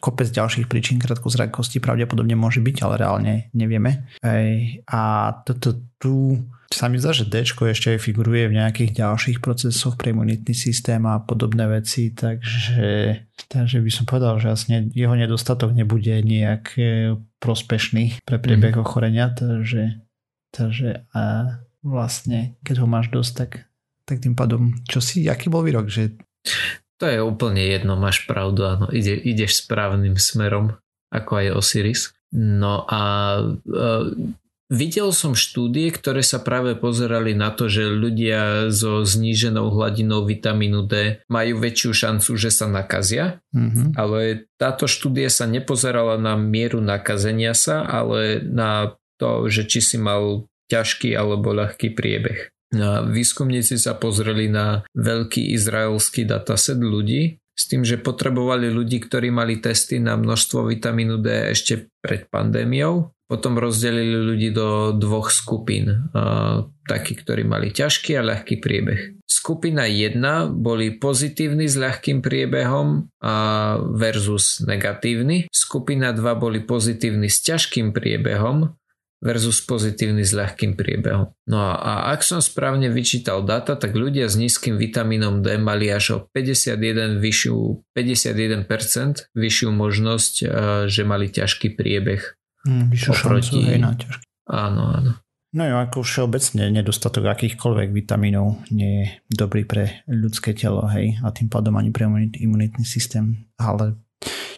kopec 0.03 0.29
ďalších 0.29 0.67
príčin 0.67 0.99
krátkozrakosti 0.99 1.79
pravdepodobne 1.79 2.35
môže 2.35 2.59
byť, 2.59 2.75
ale 2.83 2.93
reálne 2.99 3.33
nevieme. 3.55 4.09
Hej, 4.21 4.83
a 4.87 5.31
toto 5.47 5.79
tu 5.99 6.39
sa 6.69 6.85
mi 6.85 7.01
zdá, 7.01 7.17
že 7.17 7.25
D 7.25 7.41
ešte 7.41 7.97
figuruje 7.97 8.45
v 8.45 8.61
nejakých 8.61 9.01
ďalších 9.01 9.37
procesoch 9.41 9.97
pre 9.97 10.13
imunitný 10.13 10.53
systém 10.53 11.01
a 11.09 11.17
podobné 11.17 11.65
veci, 11.65 12.13
takže, 12.13 13.25
takže 13.49 13.81
by 13.81 13.91
som 13.91 14.05
povedal, 14.05 14.37
že 14.37 14.53
vlastne 14.53 14.77
jeho 14.93 15.17
nedostatok 15.17 15.73
nebude 15.73 16.21
nejak 16.21 16.77
e, 16.77 17.17
prospešný 17.41 18.21
pre 18.21 18.37
priebeh 18.37 18.77
mm. 18.77 18.81
ochorenia, 18.85 19.33
takže, 19.33 19.97
takže 20.51 21.05
a 21.13 21.23
vlastne 21.81 22.59
keď 22.65 22.75
ho 22.83 22.87
máš 22.89 23.07
dosť, 23.11 23.31
tak, 23.35 23.51
tak 24.03 24.17
tým 24.23 24.35
pádom, 24.35 24.75
čo 24.85 24.99
si, 24.99 25.25
aký 25.27 25.47
bol 25.47 25.63
výrok, 25.63 25.87
že 25.87 26.15
to 26.99 27.07
je 27.07 27.23
úplne 27.23 27.63
jedno, 27.63 27.95
máš 27.95 28.27
pravdu, 28.27 28.67
áno, 28.67 28.91
ide, 28.91 29.15
ideš 29.15 29.63
správnym 29.63 30.19
smerom, 30.19 30.75
ako 31.15 31.31
aj 31.39 31.47
Osiris. 31.55 32.01
No 32.35 32.83
a 32.85 33.01
e, 33.63 33.83
Videl 34.69 35.09
som 35.17 35.33
štúdie, 35.33 35.89
ktoré 35.89 36.21
sa 36.21 36.37
práve 36.37 36.77
pozerali 36.77 37.33
na 37.33 37.49
to, 37.49 37.65
že 37.65 37.89
ľudia 37.89 38.69
so 38.69 39.01
zníženou 39.01 39.73
hladinou 39.73 40.21
vitamínu 40.29 40.85
D 40.85 41.25
majú 41.25 41.57
väčšiu 41.57 41.89
šancu, 41.89 42.37
že 42.37 42.53
sa 42.53 42.69
nakazia, 42.69 43.41
mm-hmm. 43.49 43.97
ale 43.97 44.45
táto 44.61 44.85
štúdia 44.85 45.33
sa 45.33 45.49
nepozerala 45.49 46.21
na 46.21 46.37
mieru 46.37 46.85
nakazenia 46.85 47.57
sa, 47.57 47.81
ale 47.81 48.45
na 48.45 48.93
to, 49.19 49.51
že 49.51 49.67
či 49.67 49.83
si 49.83 49.97
mal 49.99 50.47
ťažký 50.71 51.13
alebo 51.13 51.51
ľahký 51.51 51.91
priebeh. 51.91 52.49
A 52.79 53.03
výskumníci 53.03 53.75
sa 53.75 53.97
pozreli 53.97 54.47
na 54.47 54.87
veľký 54.95 55.51
izraelský 55.53 56.23
dataset 56.23 56.79
ľudí, 56.79 57.41
s 57.59 57.67
tým, 57.67 57.83
že 57.83 57.99
potrebovali 57.99 58.71
ľudí, 58.71 59.03
ktorí 59.03 59.35
mali 59.35 59.59
testy 59.59 59.99
na 59.99 60.15
množstvo 60.15 60.71
vitamínu 60.71 61.19
D 61.19 61.51
ešte 61.51 61.91
pred 61.99 62.31
pandémiou 62.31 63.11
potom 63.29 63.61
rozdelili 63.61 64.17
ľudí 64.25 64.49
do 64.49 64.89
dvoch 64.97 65.29
skupín. 65.29 66.09
Takí, 66.89 67.13
ktorí 67.13 67.45
mali 67.45 67.69
ťažký 67.69 68.17
a 68.17 68.25
ľahký 68.25 68.57
priebeh. 68.57 69.21
Skupina 69.29 69.85
1 69.85 70.17
boli 70.49 70.97
pozitívni 70.97 71.69
s 71.69 71.77
ľahkým 71.77 72.25
priebehom 72.25 73.05
versus 73.93 74.65
negatívny. 74.65 75.45
Skupina 75.53 76.09
2 76.09 76.25
boli 76.41 76.65
pozitívni 76.65 77.29
s 77.29 77.45
ťažkým 77.45 77.93
priebehom 77.93 78.73
versus 79.19 79.59
pozitívny 79.63 80.23
s 80.23 80.31
ľahkým 80.31 80.79
priebehom. 80.79 81.35
No 81.47 81.57
a, 81.59 81.75
a 81.75 81.93
ak 82.15 82.23
som 82.23 82.39
správne 82.39 82.87
vyčítal 82.87 83.43
data, 83.43 83.75
tak 83.75 83.91
ľudia 83.91 84.31
s 84.31 84.39
nízkym 84.39 84.79
vitamínom 84.79 85.43
D 85.43 85.59
mali 85.59 85.91
až 85.91 86.05
o 86.15 86.17
51, 86.31 87.19
vyššiu, 87.19 87.57
51% 87.91 88.65
vyššiu 89.35 89.69
možnosť, 89.75 90.33
že 90.87 91.01
mali 91.03 91.27
ťažký 91.27 91.75
priebeh 91.75 92.39
Mm, 92.67 92.91
vyššiu 92.91 93.11
oproti... 93.15 93.47
šancu, 93.47 93.67
hej, 93.71 93.79
na 93.79 93.91
ťažké. 93.95 94.25
Áno, 94.49 94.83
áno. 94.91 95.11
No 95.49 95.63
jo, 95.65 95.75
ako 95.81 96.05
všeobecne 96.05 96.69
nedostatok 96.69 97.25
akýchkoľvek 97.33 97.89
vitamínov 97.89 98.61
nie 98.69 98.91
je 99.01 99.05
dobrý 99.33 99.65
pre 99.65 100.05
ľudské 100.05 100.53
telo, 100.53 100.85
hej, 100.93 101.17
a 101.25 101.33
tým 101.33 101.49
pádom 101.49 101.73
ani 101.79 101.89
pre 101.89 102.05
imunitný 102.37 102.85
systém. 102.85 103.49
Ale 103.57 103.97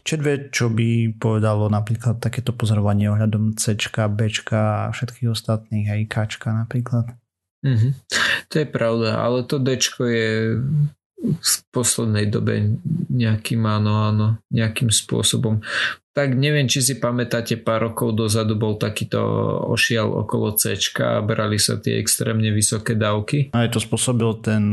čedve, 0.01 0.51
čo 0.53 0.69
by 0.69 1.15
povedalo 1.17 1.69
napríklad 1.71 2.19
takéto 2.19 2.51
pozorovanie 2.51 3.09
ohľadom 3.09 3.57
C, 3.57 3.77
B 4.11 4.19
a 4.53 4.91
všetkých 4.91 5.29
ostatných, 5.31 5.85
hej, 5.89 6.01
K 6.09 6.27
napríklad. 6.51 7.13
Mm-hmm. 7.61 7.91
To 8.49 8.55
je 8.57 8.67
pravda, 8.67 9.21
ale 9.21 9.45
to 9.45 9.61
D 9.61 9.77
je 9.77 10.57
v 11.21 11.53
poslednej 11.69 12.33
dobe 12.33 12.81
nejakým, 13.13 13.61
áno, 13.69 14.09
áno, 14.09 14.27
nejakým 14.49 14.89
spôsobom. 14.89 15.61
Tak 16.11 16.33
neviem, 16.35 16.65
či 16.65 16.81
si 16.81 16.97
pamätáte, 16.97 17.61
pár 17.61 17.93
rokov 17.93 18.17
dozadu 18.17 18.57
bol 18.57 18.75
takýto 18.75 19.21
ošial 19.69 20.11
okolo 20.25 20.57
C 20.57 20.75
a 20.99 21.21
brali 21.21 21.61
sa 21.61 21.77
tie 21.77 22.01
extrémne 22.01 22.49
vysoké 22.51 22.97
dávky. 22.97 23.53
Aj 23.53 23.69
to 23.69 23.77
spôsobil 23.77 24.33
ten 24.41 24.63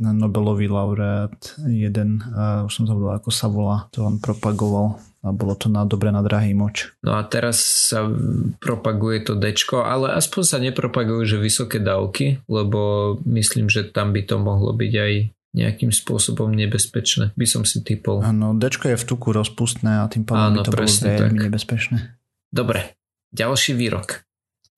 Nobelový 0.00 0.66
laureát 0.72 1.36
jeden, 1.68 2.24
a 2.32 2.64
už 2.64 2.72
som 2.72 2.84
zabudol, 2.88 3.12
ako 3.20 3.28
sa 3.28 3.52
volá, 3.52 3.86
to 3.92 4.00
on 4.00 4.16
propagoval 4.16 4.96
a 5.20 5.36
bolo 5.36 5.52
to 5.52 5.68
na 5.68 5.84
dobre 5.84 6.08
na 6.08 6.24
drahý 6.24 6.56
moč. 6.56 6.96
No 7.04 7.12
a 7.12 7.20
teraz 7.28 7.60
sa 7.60 8.08
propaguje 8.56 9.20
to 9.20 9.36
dečko, 9.36 9.84
ale 9.84 10.16
aspoň 10.16 10.42
sa 10.42 10.56
nepropagujú, 10.56 11.36
že 11.36 11.36
vysoké 11.36 11.76
dávky, 11.76 12.40
lebo 12.48 13.14
myslím, 13.28 13.68
že 13.68 13.84
tam 13.84 14.16
by 14.16 14.24
to 14.24 14.40
mohlo 14.40 14.72
byť 14.72 14.92
aj 14.96 15.12
nejakým 15.50 15.90
spôsobom 15.90 16.48
nebezpečné, 16.54 17.34
by 17.34 17.46
som 17.46 17.66
si 17.66 17.82
typol. 17.82 18.22
Áno, 18.22 18.54
Dčko 18.54 18.94
je 18.94 18.96
v 18.96 19.04
tuku 19.04 19.34
rozpustné 19.34 20.00
a 20.00 20.08
tým 20.08 20.22
pádom 20.22 20.56
by 20.56 20.64
to 20.64 20.72
bolo 20.72 20.88
veľmi 20.88 21.50
nebezpečné. 21.50 22.16
Dobre, 22.48 22.96
ďalší 23.34 23.74
výrok. 23.76 24.24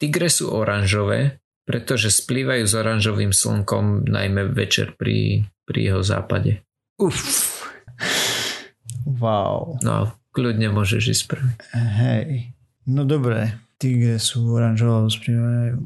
Tigre 0.01 0.27
sú 0.27 0.51
oranžové, 0.51 1.41
pretože 1.62 2.11
splývajú 2.11 2.64
s 2.66 2.75
oranžovým 2.75 3.31
slnkom 3.31 4.11
najmä 4.11 4.51
večer 4.51 4.98
pri, 4.98 5.46
pri 5.62 5.81
jeho 5.92 6.03
západe. 6.03 6.62
Uf. 6.98 7.62
Wow. 9.07 9.79
No, 9.83 10.14
kľudne 10.35 10.70
môžeš 10.75 11.03
ísť 11.18 11.25
prvý. 11.31 11.51
Hej. 11.75 12.55
No 12.90 13.07
dobre, 13.07 13.55
tigre 13.79 14.18
sú 14.18 14.46
oranžové 14.55 15.11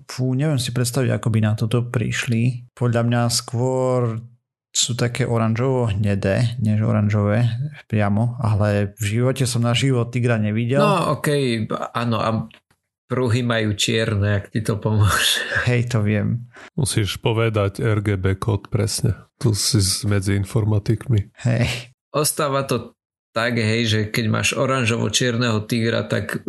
Fú, 0.08 0.32
neviem 0.32 0.60
si 0.60 0.72
predstaviť, 0.72 1.16
ako 1.16 1.28
by 1.32 1.38
na 1.44 1.52
toto 1.56 1.84
prišli. 1.84 2.72
Podľa 2.72 3.02
mňa 3.04 3.22
skôr 3.32 4.20
sú 4.76 4.92
také 4.92 5.24
oranžovo 5.24 5.88
hnedé, 5.88 6.60
než 6.60 6.84
oranžové 6.84 7.48
priamo, 7.88 8.36
ale 8.44 8.92
v 9.00 9.04
živote 9.16 9.48
som 9.48 9.64
na 9.64 9.72
život 9.72 10.12
tigra 10.12 10.36
nevidel. 10.36 10.84
No 10.84 11.16
okej, 11.16 11.64
okay, 11.64 11.88
áno 11.96 12.20
a 12.20 12.28
pruhy 13.06 13.42
majú 13.46 13.74
čierne, 13.78 14.42
ak 14.42 14.54
ti 14.54 14.60
to 14.62 14.78
pomôže. 14.78 15.42
Hej, 15.66 15.94
to 15.94 16.02
viem. 16.02 16.50
Musíš 16.74 17.18
povedať 17.22 17.78
RGB 17.82 18.38
kód 18.38 18.68
presne. 18.68 19.16
Tu 19.38 19.54
si 19.54 19.78
medzi 20.06 20.34
informatikmi. 20.34 21.30
Hej. 21.46 21.94
Ostáva 22.10 22.66
to 22.66 22.96
tak, 23.36 23.60
hej, 23.60 23.82
že 23.84 24.00
keď 24.08 24.24
máš 24.32 24.48
oranžovo-čierneho 24.56 25.68
tigra, 25.68 26.08
tak 26.08 26.40
uh, 26.40 26.42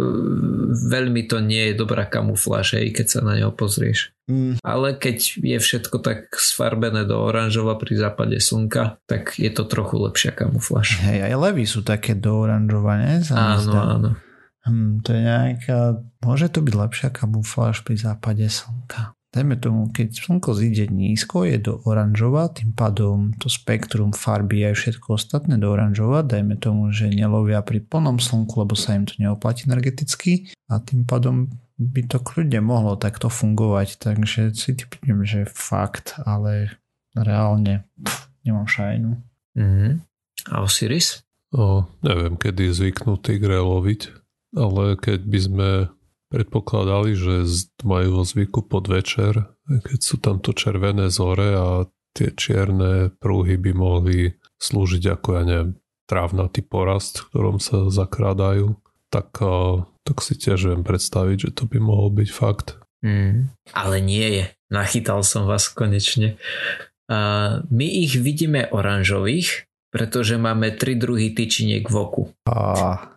veľmi 0.72 1.28
to 1.28 1.44
nie 1.44 1.72
je 1.72 1.74
dobrá 1.76 2.08
kamufláž, 2.08 2.80
hej, 2.80 2.96
keď 2.96 3.06
sa 3.12 3.20
na 3.28 3.36
neho 3.36 3.52
pozrieš. 3.52 4.16
Mm. 4.32 4.64
Ale 4.64 4.96
keď 4.96 5.44
je 5.44 5.58
všetko 5.60 6.00
tak 6.00 6.32
sfarbené 6.40 7.04
do 7.04 7.20
oranžova 7.20 7.76
pri 7.76 8.00
západe 8.00 8.40
slnka, 8.40 9.04
tak 9.04 9.36
je 9.36 9.52
to 9.52 9.68
trochu 9.68 10.00
lepšia 10.00 10.32
kamufláž. 10.32 11.04
Hej, 11.04 11.28
aj 11.28 11.36
levy 11.36 11.68
sú 11.68 11.84
také 11.84 12.16
do 12.16 12.48
oranžova, 12.48 12.96
ne? 12.96 13.20
Áno, 13.36 13.72
áno. 13.76 14.10
Hm, 14.68 15.02
to 15.02 15.16
je 15.16 15.22
nejaká... 15.24 16.04
Môže 16.22 16.52
to 16.52 16.60
byť 16.60 16.74
lepšia 16.76 17.10
kamufláž 17.10 17.88
pri 17.88 17.96
západe 17.96 18.44
slnka 18.52 19.18
dajme 19.38 19.56
tomu, 19.62 19.82
keď 19.94 20.18
slnko 20.18 20.58
zíde 20.58 20.90
nízko, 20.90 21.46
je 21.46 21.62
do 21.62 21.78
oranžova, 21.86 22.50
tým 22.50 22.74
pádom 22.74 23.38
to 23.38 23.52
spektrum 23.52 24.10
farby 24.10 24.66
aj 24.66 24.74
všetko 24.82 25.14
ostatné 25.14 25.62
do 25.62 25.70
oranžova, 25.70 26.26
dajme 26.26 26.58
tomu, 26.58 26.90
že 26.90 27.14
nelovia 27.14 27.62
pri 27.62 27.86
plnom 27.86 28.18
slnku, 28.18 28.66
lebo 28.66 28.74
sa 28.74 28.98
im 28.98 29.06
to 29.06 29.14
neoplatí 29.22 29.70
energeticky 29.70 30.50
a 30.72 30.82
tým 30.82 31.06
pádom 31.06 31.54
by 31.78 32.10
to 32.10 32.18
kľudne 32.18 32.58
mohlo 32.66 32.98
takto 32.98 33.30
fungovať, 33.30 34.02
takže 34.02 34.58
si 34.58 34.74
typnem, 34.74 35.22
že 35.22 35.46
fakt, 35.46 36.18
ale 36.26 36.74
reálne 37.14 37.86
pff, 38.02 38.34
nemám 38.42 38.66
šajnu. 38.66 39.12
Mm-hmm. 39.54 39.92
A 40.50 40.66
Osiris? 40.66 41.22
O, 41.54 41.86
neviem, 42.02 42.34
kedy 42.36 42.74
zvyknú 42.74 43.22
tigre 43.22 43.62
loviť, 43.62 44.27
ale 44.58 44.98
keď 44.98 45.20
by 45.22 45.40
sme 45.40 45.70
predpokladali, 46.28 47.16
že 47.16 47.48
majú 47.86 48.20
vo 48.20 48.24
zvyku 48.26 48.68
podvečer, 48.68 49.48
keď 49.70 50.00
sú 50.02 50.20
tamto 50.20 50.52
červené 50.52 51.08
zore 51.08 51.56
a 51.56 51.88
tie 52.12 52.34
čierne 52.34 53.14
prúhy 53.22 53.56
by 53.56 53.72
mohli 53.78 54.34
slúžiť 54.58 55.04
ako, 55.14 55.28
ja 55.38 55.44
neviem, 55.46 55.72
trávnatý 56.10 56.66
porast, 56.66 57.22
v 57.22 57.26
ktorom 57.32 57.58
sa 57.62 57.88
zakrádajú, 57.92 58.74
tak, 59.12 59.38
tak 60.04 60.18
si 60.24 60.34
tiež 60.36 60.74
viem 60.74 60.82
predstaviť, 60.82 61.38
že 61.48 61.52
to 61.54 61.64
by 61.70 61.78
mohol 61.78 62.10
byť 62.10 62.30
fakt. 62.32 62.80
Mm, 63.06 63.54
ale 63.76 63.96
nie 64.02 64.28
je. 64.42 64.46
Nachytal 64.74 65.22
som 65.22 65.46
vás 65.46 65.70
konečne. 65.70 66.36
Uh, 67.08 67.64
my 67.72 67.88
ich 67.88 68.20
vidíme 68.20 68.68
oranžových, 68.68 69.67
pretože 69.88 70.36
máme 70.36 70.76
tri 70.76 71.00
druhy 71.00 71.32
tyčiniek 71.32 71.88
v 71.88 71.96
oku. 71.96 72.24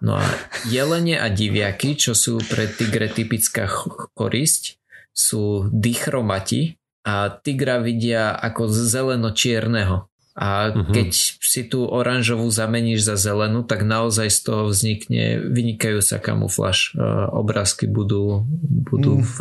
No 0.00 0.12
a 0.16 0.24
jelene 0.70 1.18
a 1.18 1.26
diviaky, 1.26 1.98
čo 1.98 2.14
sú 2.14 2.38
pre 2.46 2.70
tigre 2.70 3.10
typická 3.10 3.66
korisť, 4.14 4.78
sú 5.10 5.66
dichromati 5.74 6.78
a 7.02 7.32
tigra 7.32 7.82
vidia 7.82 8.30
ako 8.36 8.70
zeleno-čierneho. 8.70 10.06
A 10.40 10.72
uh-huh. 10.72 10.94
keď 10.94 11.10
si 11.42 11.66
tú 11.66 11.84
oranžovú 11.84 12.48
zameníš 12.48 13.04
za 13.04 13.18
zelenú, 13.18 13.66
tak 13.66 13.84
naozaj 13.84 14.30
z 14.30 14.40
toho 14.46 14.70
vznikne 14.70 15.42
vynikajúca 15.42 16.16
kamufláž. 16.22 16.96
Obrázky 17.34 17.90
budú, 17.90 18.46
budú 18.88 19.20
mm. 19.20 19.26
v 19.26 19.36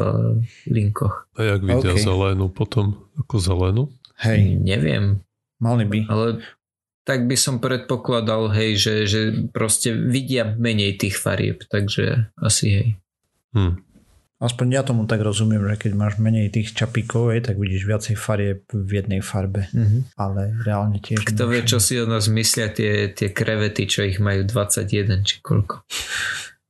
linkoch. 0.68 1.30
A 1.39 1.56
jak 1.56 1.62
vidia 1.63 1.94
okay. 1.94 2.04
zelenú 2.04 2.52
potom 2.52 3.00
ako 3.15 3.36
zelenú? 3.38 3.84
Hej. 4.20 4.60
Neviem. 4.60 5.24
Mali 5.62 5.88
by. 5.88 6.00
Ale 6.10 6.26
tak 7.10 7.26
by 7.26 7.34
som 7.34 7.58
predpokladal, 7.58 8.54
hej, 8.54 8.78
že, 8.78 8.95
že 9.10 9.22
proste 9.50 9.98
vidia 9.98 10.45
menej 10.45 11.02
tých 11.02 11.17
farieb, 11.17 11.65
takže 11.65 12.30
asi 12.38 12.65
hej. 12.69 12.88
Hmm. 13.50 13.82
Aspoň 14.39 14.67
ja 14.72 14.82
tomu 14.88 15.04
tak 15.04 15.19
rozumiem, 15.19 15.60
že 15.67 15.89
keď 15.89 15.91
máš 16.00 16.15
menej 16.15 16.48
tých 16.54 16.72
čapíkov, 16.72 17.36
tak 17.43 17.60
vidíš 17.60 17.84
viacej 17.84 18.15
farieb 18.15 18.63
v 18.72 18.91
jednej 18.95 19.19
farbe. 19.19 19.67
Mm-hmm. 19.76 20.15
Ale 20.15 20.56
reálne 20.63 21.04
tiež... 21.04 21.28
Kto 21.28 21.52
vie, 21.52 21.60
čo 21.67 21.84
si 21.84 22.00
o 22.00 22.08
nás 22.08 22.32
myslia 22.32 22.72
tie, 22.72 23.12
tie 23.12 23.36
krevety, 23.36 23.84
čo 23.84 24.08
ich 24.08 24.24
majú 24.24 24.48
21 24.48 25.28
či 25.28 25.43
koľko. 25.43 25.84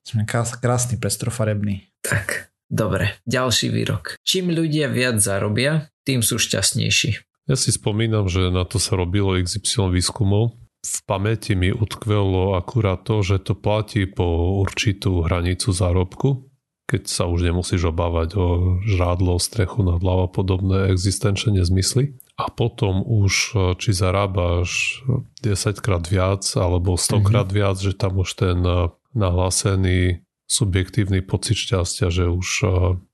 Sme 0.02 0.26
krásny, 0.26 0.98
pestrofarebný. 0.98 1.86
Tak, 2.02 2.50
dobre. 2.74 3.22
Ďalší 3.30 3.70
výrok. 3.70 4.18
Čím 4.26 4.50
ľudia 4.50 4.90
viac 4.90 5.22
zarobia, 5.22 5.94
tým 6.10 6.26
sú 6.26 6.42
šťastnejší. 6.42 7.29
Ja 7.50 7.58
si 7.58 7.74
spomínam, 7.74 8.30
že 8.30 8.54
na 8.54 8.62
to 8.62 8.78
sa 8.78 8.94
robilo 8.94 9.34
XY 9.34 9.90
výskumov. 9.90 10.54
V 10.86 10.98
pamäti 11.10 11.58
mi 11.58 11.74
utkvelo 11.74 12.54
akurát 12.54 13.02
to, 13.02 13.26
že 13.26 13.42
to 13.42 13.58
platí 13.58 14.06
po 14.06 14.62
určitú 14.62 15.26
hranicu 15.26 15.74
zárobku, 15.74 16.46
keď 16.86 17.10
sa 17.10 17.26
už 17.26 17.50
nemusíš 17.50 17.90
obávať 17.90 18.38
o 18.38 18.48
žrádlo, 18.86 19.42
strechu 19.42 19.82
nad 19.82 19.98
hlava 19.98 20.30
podobné 20.30 20.94
existenčné 20.94 21.58
nezmysly. 21.58 22.14
A 22.38 22.54
potom 22.54 23.02
už 23.04 23.58
či 23.82 23.92
zarábaš 23.98 25.02
10 25.42 25.84
krát 25.84 26.06
viac 26.06 26.46
alebo 26.54 26.96
100 26.96 27.26
krát 27.26 27.50
mm-hmm. 27.50 27.58
viac, 27.60 27.78
že 27.82 27.98
tam 27.98 28.22
už 28.24 28.30
ten 28.40 28.64
e, 28.64 28.88
nahlásený 29.12 30.24
subjektívny 30.48 31.20
pocit 31.20 31.60
šťastia, 31.60 32.08
že 32.08 32.32
už 32.32 32.48
e, 32.64 32.68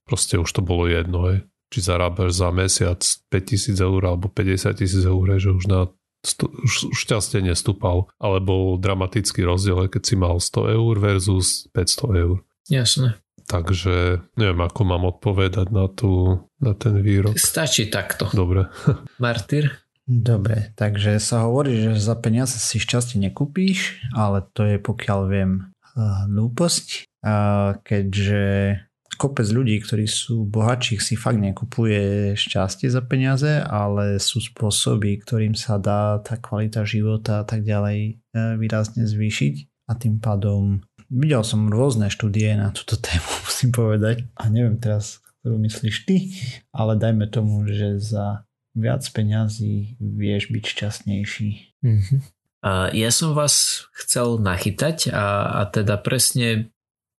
proste 0.06 0.38
už 0.38 0.46
to 0.54 0.62
bolo 0.62 0.86
jedno. 0.86 1.34
Hej. 1.34 1.50
Či 1.76 1.84
zarábaš 1.84 2.40
za 2.40 2.56
mesiac 2.56 3.04
5000 3.04 3.76
eur 3.84 4.02
alebo 4.08 4.32
50 4.32 4.80
tisíc 4.80 5.04
eur, 5.04 5.28
že 5.36 5.52
už 5.52 5.68
na 5.68 5.92
už 6.40 6.96
šťastie 6.96 7.44
nestúpal, 7.44 8.08
ale 8.16 8.40
bol 8.40 8.80
dramatický 8.80 9.44
rozdiel, 9.44 9.92
keď 9.92 10.02
si 10.08 10.16
mal 10.16 10.40
100 10.40 10.72
eur 10.72 10.94
versus 10.98 11.68
500 11.76 12.24
eur. 12.24 12.38
Jasné. 12.72 13.20
Takže 13.46 14.26
neviem, 14.40 14.62
ako 14.64 14.82
mám 14.88 15.04
odpovedať 15.06 15.68
na, 15.70 15.86
tú, 15.92 16.42
na 16.64 16.74
ten 16.74 16.98
výrok. 17.04 17.36
Stačí 17.38 17.92
takto. 17.92 18.32
Dobre. 18.32 18.72
Martyr? 19.22 19.86
Dobre, 20.08 20.72
takže 20.80 21.20
sa 21.20 21.44
hovorí, 21.44 21.76
že 21.76 22.00
za 22.00 22.16
peniaze 22.16 22.56
si 22.56 22.80
šťastie 22.80 23.20
nekúpíš, 23.20 24.00
ale 24.16 24.48
to 24.54 24.64
je 24.64 24.78
pokiaľ 24.80 25.20
viem 25.28 25.52
hlúposť, 25.98 27.10
keďže 27.82 28.44
kopec 29.16 29.48
ľudí, 29.50 29.80
ktorí 29.82 30.06
sú 30.06 30.46
bohatší, 30.46 31.00
si 31.02 31.16
fakt 31.16 31.40
nekupuje 31.40 32.34
šťastie 32.36 32.92
za 32.92 33.02
peniaze, 33.02 33.64
ale 33.64 34.20
sú 34.20 34.44
spôsoby, 34.44 35.20
ktorým 35.24 35.58
sa 35.58 35.80
dá 35.80 36.20
tá 36.22 36.38
kvalita 36.40 36.84
života 36.84 37.42
a 37.42 37.46
tak 37.48 37.64
ďalej 37.64 37.98
e, 37.98 38.14
výrazne 38.60 39.08
zvýšiť 39.08 39.88
a 39.90 39.98
tým 39.98 40.20
pádom 40.20 40.84
videl 41.10 41.42
som 41.46 41.70
rôzne 41.70 42.10
štúdie 42.10 42.54
na 42.58 42.74
túto 42.74 42.98
tému, 43.06 43.30
musím 43.46 43.72
povedať. 43.72 44.26
A 44.38 44.50
neviem 44.50 44.78
teraz, 44.78 45.22
ktorú 45.42 45.62
myslíš 45.62 45.96
ty, 46.10 46.36
ale 46.74 46.98
dajme 46.98 47.30
tomu, 47.30 47.66
že 47.70 48.02
za 48.02 48.46
viac 48.76 49.08
peňazí 49.08 49.96
vieš 50.00 50.52
byť 50.52 50.64
šťastnejší. 50.68 51.50
Mm-hmm. 51.86 52.20
Ja 52.98 53.10
som 53.14 53.38
vás 53.38 53.86
chcel 53.94 54.42
nachytať 54.42 55.14
a, 55.14 55.62
a 55.62 55.70
teda 55.70 56.02
presne 56.02 56.74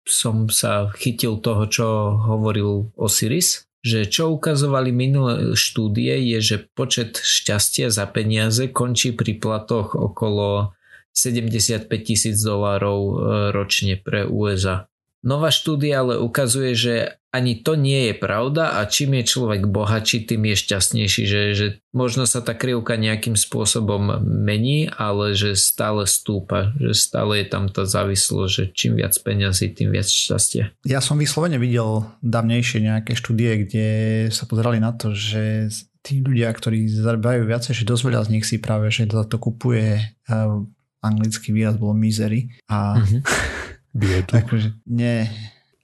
som 0.06 0.46
sa 0.46 0.88
chytil 0.94 1.42
toho, 1.42 1.66
čo 1.66 1.86
hovoril 2.14 2.94
Osiris, 2.94 3.66
že 3.86 4.06
čo 4.06 4.34
ukazovali 4.34 4.90
minulé 4.90 5.54
štúdie 5.54 6.18
je, 6.34 6.38
že 6.42 6.56
počet 6.74 7.22
šťastia 7.22 7.90
za 7.90 8.06
peniaze 8.10 8.66
končí 8.70 9.14
pri 9.14 9.38
platoch 9.38 9.94
okolo 9.94 10.74
75 11.14 11.86
tisíc 12.02 12.36
dolárov 12.42 12.98
e, 12.98 13.12
ročne 13.54 13.94
pre 13.98 14.26
USA. 14.26 14.90
Nová 15.26 15.50
štúdia 15.50 16.02
ale 16.02 16.18
ukazuje, 16.18 16.74
že 16.74 16.94
ani 17.36 17.60
to 17.60 17.76
nie 17.76 18.08
je 18.10 18.14
pravda 18.16 18.80
a 18.80 18.88
čím 18.88 19.20
je 19.20 19.28
človek 19.28 19.68
bohatší, 19.68 20.24
tým 20.24 20.48
je 20.48 20.56
šťastnejší, 20.56 21.22
že, 21.28 21.42
že 21.52 21.66
možno 21.92 22.24
sa 22.24 22.40
tá 22.40 22.56
krivka 22.56 22.96
nejakým 22.96 23.36
spôsobom 23.36 24.24
mení, 24.24 24.88
ale 24.88 25.36
že 25.36 25.52
stále 25.52 26.08
stúpa, 26.08 26.72
že 26.80 26.96
stále 26.96 27.44
je 27.44 27.46
tam 27.52 27.68
tá 27.68 27.84
závislosť, 27.84 28.50
že 28.50 28.64
čím 28.72 28.96
viac 28.96 29.12
peňazí, 29.20 29.76
tým 29.76 29.92
viac 29.92 30.08
šťastia. 30.08 30.72
Ja 30.88 31.04
som 31.04 31.20
vyslovene 31.20 31.60
videl 31.60 32.08
dávnejšie 32.24 32.80
nejaké 32.80 33.12
štúdie, 33.12 33.68
kde 33.68 33.88
sa 34.32 34.48
pozerali 34.48 34.80
na 34.80 34.96
to, 34.96 35.12
že 35.12 35.68
tí 36.00 36.24
ľudia, 36.24 36.48
ktorí 36.54 36.88
zarábajú 36.88 37.44
viacej, 37.50 37.82
že 37.82 37.88
dosť 37.88 38.02
veľa 38.06 38.22
z 38.24 38.32
nich 38.32 38.46
si 38.46 38.62
práve, 38.62 38.88
že 38.88 39.10
za 39.10 39.26
to 39.26 39.42
kupuje 39.42 39.98
eh, 39.98 40.54
anglický 41.02 41.50
výraz 41.50 41.76
bol 41.76 41.92
misery 41.92 42.54
a 42.70 43.02
mm-hmm. 43.02 43.20
biedu. 44.00 44.32
akože, 44.38 44.68
nie, 44.86 45.26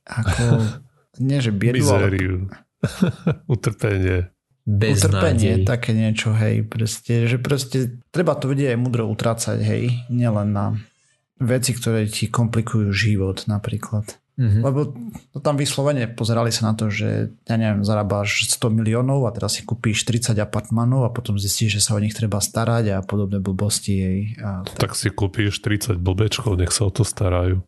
ako, 0.07 0.45
nie, 1.23 1.39
že 1.39 1.55
biedu, 1.55 1.79
Mizériu. 1.79 2.51
Ale... 2.51 2.59
Utrpenie. 3.55 4.29
Bez 4.63 5.03
Utrpenie, 5.03 5.63
nádej. 5.63 5.67
také 5.67 5.91
niečo, 5.95 6.31
hej, 6.35 6.67
proste, 6.67 7.27
že 7.27 7.39
proste 7.39 7.99
treba 8.15 8.39
to 8.39 8.47
vedieť 8.47 8.75
aj 8.75 8.79
mudro 8.79 9.11
utrácať, 9.11 9.59
hej, 9.59 10.07
nielen 10.11 10.55
na 10.55 10.79
veci, 11.43 11.75
ktoré 11.75 12.07
ti 12.07 12.31
komplikujú 12.31 12.95
život 12.95 13.51
napríklad. 13.51 14.23
Mm-hmm. 14.33 14.63
Lebo 14.65 14.97
to 15.37 15.39
tam 15.45 15.61
vyslovene 15.61 16.09
pozerali 16.09 16.49
sa 16.49 16.73
na 16.73 16.75
to, 16.79 16.89
že 16.89 17.37
ja 17.45 17.57
neviem, 17.61 17.85
zarábáš 17.85 18.49
100 18.49 18.73
miliónov 18.73 19.29
a 19.29 19.35
teraz 19.35 19.61
si 19.61 19.63
kúpíš 19.67 20.09
30 20.09 20.41
apartmanov 20.41 21.05
a 21.05 21.13
potom 21.13 21.37
zistíš, 21.37 21.77
že 21.77 21.85
sa 21.85 21.93
o 21.93 22.01
nich 22.01 22.17
treba 22.17 22.41
starať 22.41 22.97
a 22.97 22.99
podobné 23.05 23.45
blbosti. 23.45 23.95
Hej. 24.01 24.19
A 24.41 24.65
tak. 24.65 24.89
tak 24.89 24.93
si 24.97 25.13
kúpíš 25.13 25.61
30 25.61 26.01
blbečkov, 26.01 26.57
nech 26.57 26.73
sa 26.73 26.89
o 26.89 26.91
to 26.95 27.05
starajú. 27.05 27.61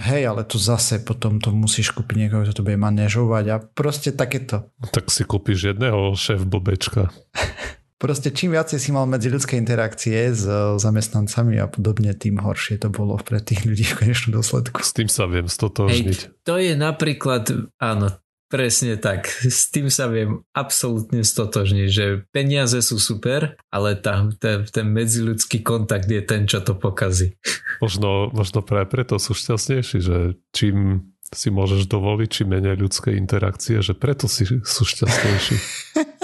Hej, 0.00 0.32
ale 0.32 0.48
to 0.48 0.56
zase 0.56 1.04
potom 1.04 1.36
to 1.38 1.52
musíš 1.52 1.92
kúpiť 1.92 2.16
niekoho, 2.16 2.42
kto 2.48 2.56
to 2.56 2.66
bude 2.66 2.80
manažovať 2.80 3.44
a 3.52 3.56
proste 3.60 4.16
takéto. 4.16 4.72
Tak 4.96 5.12
si 5.12 5.28
kúpiš 5.28 5.76
jedného 5.76 6.16
šéf 6.16 6.40
blbečka. 6.48 7.12
proste 8.00 8.32
čím 8.32 8.56
viacej 8.56 8.80
si 8.80 8.90
mal 8.96 9.04
medzi 9.04 9.28
ľudské 9.28 9.60
interakcie 9.60 10.32
s 10.32 10.48
zamestnancami 10.80 11.60
a 11.60 11.68
podobne, 11.68 12.16
tým 12.16 12.40
horšie 12.40 12.80
to 12.80 12.88
bolo 12.88 13.20
pre 13.20 13.44
tých 13.44 13.68
ľudí 13.68 13.84
v 13.84 13.96
konečnom 14.00 14.40
dôsledku. 14.40 14.80
S 14.80 14.96
tým 14.96 15.12
sa 15.12 15.28
viem 15.28 15.44
stotožniť. 15.44 16.18
Hej, 16.24 16.32
to 16.48 16.56
je 16.56 16.72
napríklad, 16.72 17.52
áno, 17.76 18.08
presne 18.50 18.98
tak. 18.98 19.30
S 19.30 19.70
tým 19.70 19.86
sa 19.88 20.10
viem 20.10 20.42
absolútne 20.50 21.22
stotožniť, 21.22 21.88
že 21.88 22.26
peniaze 22.34 22.82
sú 22.82 22.98
super, 22.98 23.54
ale 23.70 23.94
tam 23.94 24.34
ten, 24.34 24.66
ten 24.66 24.90
medziľudský 24.90 25.62
kontakt 25.62 26.10
je 26.10 26.20
ten, 26.20 26.50
čo 26.50 26.58
to 26.60 26.74
pokazí. 26.74 27.38
Možno, 27.78 28.28
možno 28.34 28.60
práve 28.60 28.90
preto 28.90 29.16
sú 29.16 29.32
šťastnejší, 29.32 29.98
že 30.02 30.16
čím 30.50 31.08
si 31.30 31.48
môžeš 31.54 31.86
dovoliť, 31.86 32.28
čím 32.28 32.58
menej 32.58 32.74
ľudské 32.74 33.14
interakcie, 33.14 33.78
že 33.78 33.94
preto 33.94 34.26
si 34.26 34.44
sú 34.50 34.82
šťastnejší. 34.82 35.56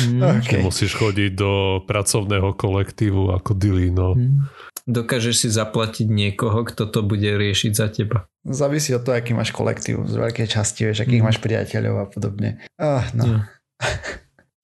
Okay. 0.00 0.64
Musíš 0.64 0.96
chodiť 0.96 1.36
do 1.36 1.84
pracovného 1.84 2.56
kolektívu 2.56 3.36
ako 3.36 3.52
Dilino. 3.52 4.16
Mm. 4.16 4.48
Dokážeš 4.88 5.46
si 5.46 5.48
zaplatiť 5.52 6.08
niekoho, 6.08 6.64
kto 6.64 6.88
to 6.88 7.00
bude 7.04 7.26
riešiť 7.26 7.72
za 7.76 7.92
teba. 7.92 8.30
Závisí 8.46 8.96
od 8.96 9.04
toho, 9.04 9.20
aký 9.20 9.36
máš 9.36 9.52
kolektív. 9.52 10.08
Z 10.08 10.16
veľkej 10.16 10.48
časti, 10.48 10.88
vieš, 10.88 11.04
akých 11.04 11.20
mm. 11.20 11.26
máš 11.28 11.38
priateľov 11.44 11.96
a 12.00 12.06
podobne. 12.08 12.64
Ah, 12.80 13.04
no. 13.12 13.24
Yeah. 13.24 13.42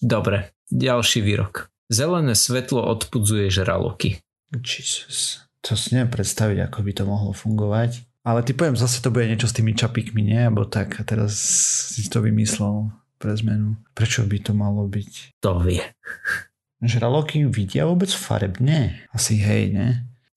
Dobre, 0.00 0.56
ďalší 0.72 1.20
výrok. 1.20 1.68
Zelené 1.92 2.34
svetlo 2.34 2.82
odpudzuje 2.82 3.52
žraloky. 3.52 4.20
Jesus. 4.52 5.46
To 5.66 5.74
si 5.74 5.94
neviem 5.94 6.10
predstaviť, 6.12 6.70
ako 6.70 6.78
by 6.82 6.92
to 6.94 7.04
mohlo 7.04 7.32
fungovať. 7.34 8.06
Ale 8.26 8.42
ty 8.42 8.54
poviem, 8.58 8.74
zase 8.74 8.98
to 9.02 9.14
bude 9.14 9.30
niečo 9.30 9.46
s 9.46 9.54
tými 9.54 9.74
čapíkmi, 9.74 10.18
nie? 10.18 10.40
Abo 10.42 10.66
tak, 10.66 10.98
a 10.98 11.02
teraz 11.06 11.38
si 11.94 12.10
to 12.10 12.18
vymyslel 12.18 12.90
pre 13.22 13.34
zmenu. 13.38 13.78
Prečo 13.94 14.26
by 14.26 14.38
to 14.42 14.52
malo 14.54 14.86
byť? 14.90 15.38
To 15.46 15.62
vie. 15.62 15.82
Žraloky 16.84 17.48
vidia 17.48 17.88
vôbec 17.88 18.12
farebne? 18.12 19.00
Asi 19.12 19.40
hej, 19.40 19.72
ne? 19.72 19.88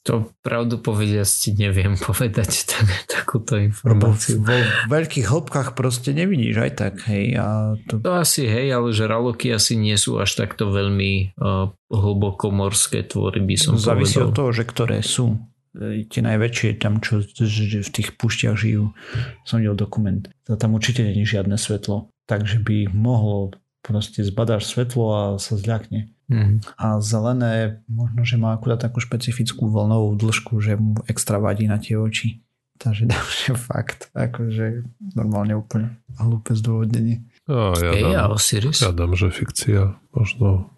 To 0.08 0.32
pravdu 0.40 0.80
povedia 0.80 1.28
ti 1.28 1.52
neviem 1.52 2.00
povedať 2.08 2.66
tak, 2.66 2.88
takúto 3.06 3.60
informáciu. 3.60 4.40
Vo 4.40 4.56
veľkých 4.88 5.28
hĺbkach 5.28 5.76
proste 5.76 6.16
nevidíš 6.16 6.56
aj 6.64 6.72
tak, 6.80 6.96
hej. 7.12 7.36
A 7.36 7.76
to... 7.86 8.00
to 8.00 8.12
asi 8.16 8.48
hej, 8.48 8.72
ale 8.72 8.96
žraloky 8.96 9.52
asi 9.52 9.76
nie 9.76 10.00
sú 10.00 10.18
až 10.18 10.40
takto 10.40 10.72
veľmi 10.72 11.36
uh, 11.36 11.70
hlbokomorské 11.92 13.04
tvory, 13.06 13.44
by 13.44 13.56
som 13.60 13.76
Závisí 13.76 14.18
povedal. 14.18 14.28
od 14.32 14.36
toho, 14.40 14.50
že 14.56 14.64
ktoré 14.64 15.00
sú. 15.04 15.36
E, 15.76 16.08
tie 16.08 16.24
najväčšie 16.24 16.80
tam, 16.80 17.04
čo 17.04 17.20
v 17.22 17.92
tých 17.92 18.16
púšťach 18.16 18.56
žijú. 18.56 18.96
Som 19.44 19.60
videl 19.60 19.76
dokument. 19.76 20.24
Tam 20.48 20.74
určite 20.74 21.04
není 21.04 21.28
žiadne 21.28 21.60
svetlo 21.60 22.10
takže 22.30 22.62
by 22.62 22.94
mohlo 22.94 23.58
proste 23.82 24.22
zbadáš 24.22 24.68
svetlo 24.68 25.06
a 25.08 25.22
sa 25.38 25.56
zľakne. 25.56 26.12
Mm. 26.28 26.62
A 26.76 27.00
zelené 27.00 27.54
možno, 27.86 28.22
že 28.22 28.36
má 28.36 28.54
akurát 28.54 28.78
takú 28.78 29.00
špecifickú 29.00 29.66
vlnovú 29.66 30.14
dĺžku, 30.16 30.60
že 30.60 30.76
mu 30.76 31.00
extra 31.06 31.38
vadí 31.38 31.66
na 31.66 31.82
tie 31.82 31.96
oči. 31.96 32.44
Takže 32.78 33.08
ďalší 33.12 33.56
fakt, 33.56 34.08
akože 34.14 34.86
normálne 35.12 35.54
úplne 35.54 35.98
hlúpe 36.16 36.54
zdôvodnenie. 36.54 37.26
A 37.46 37.74
ja, 37.76 37.92
Ej, 37.92 38.04
dám, 38.14 38.30
Osiris? 38.32 38.78
ja 38.80 38.94
dám, 38.94 39.18
že 39.18 39.34
fikcia. 39.34 39.98
Možno, 40.14 40.70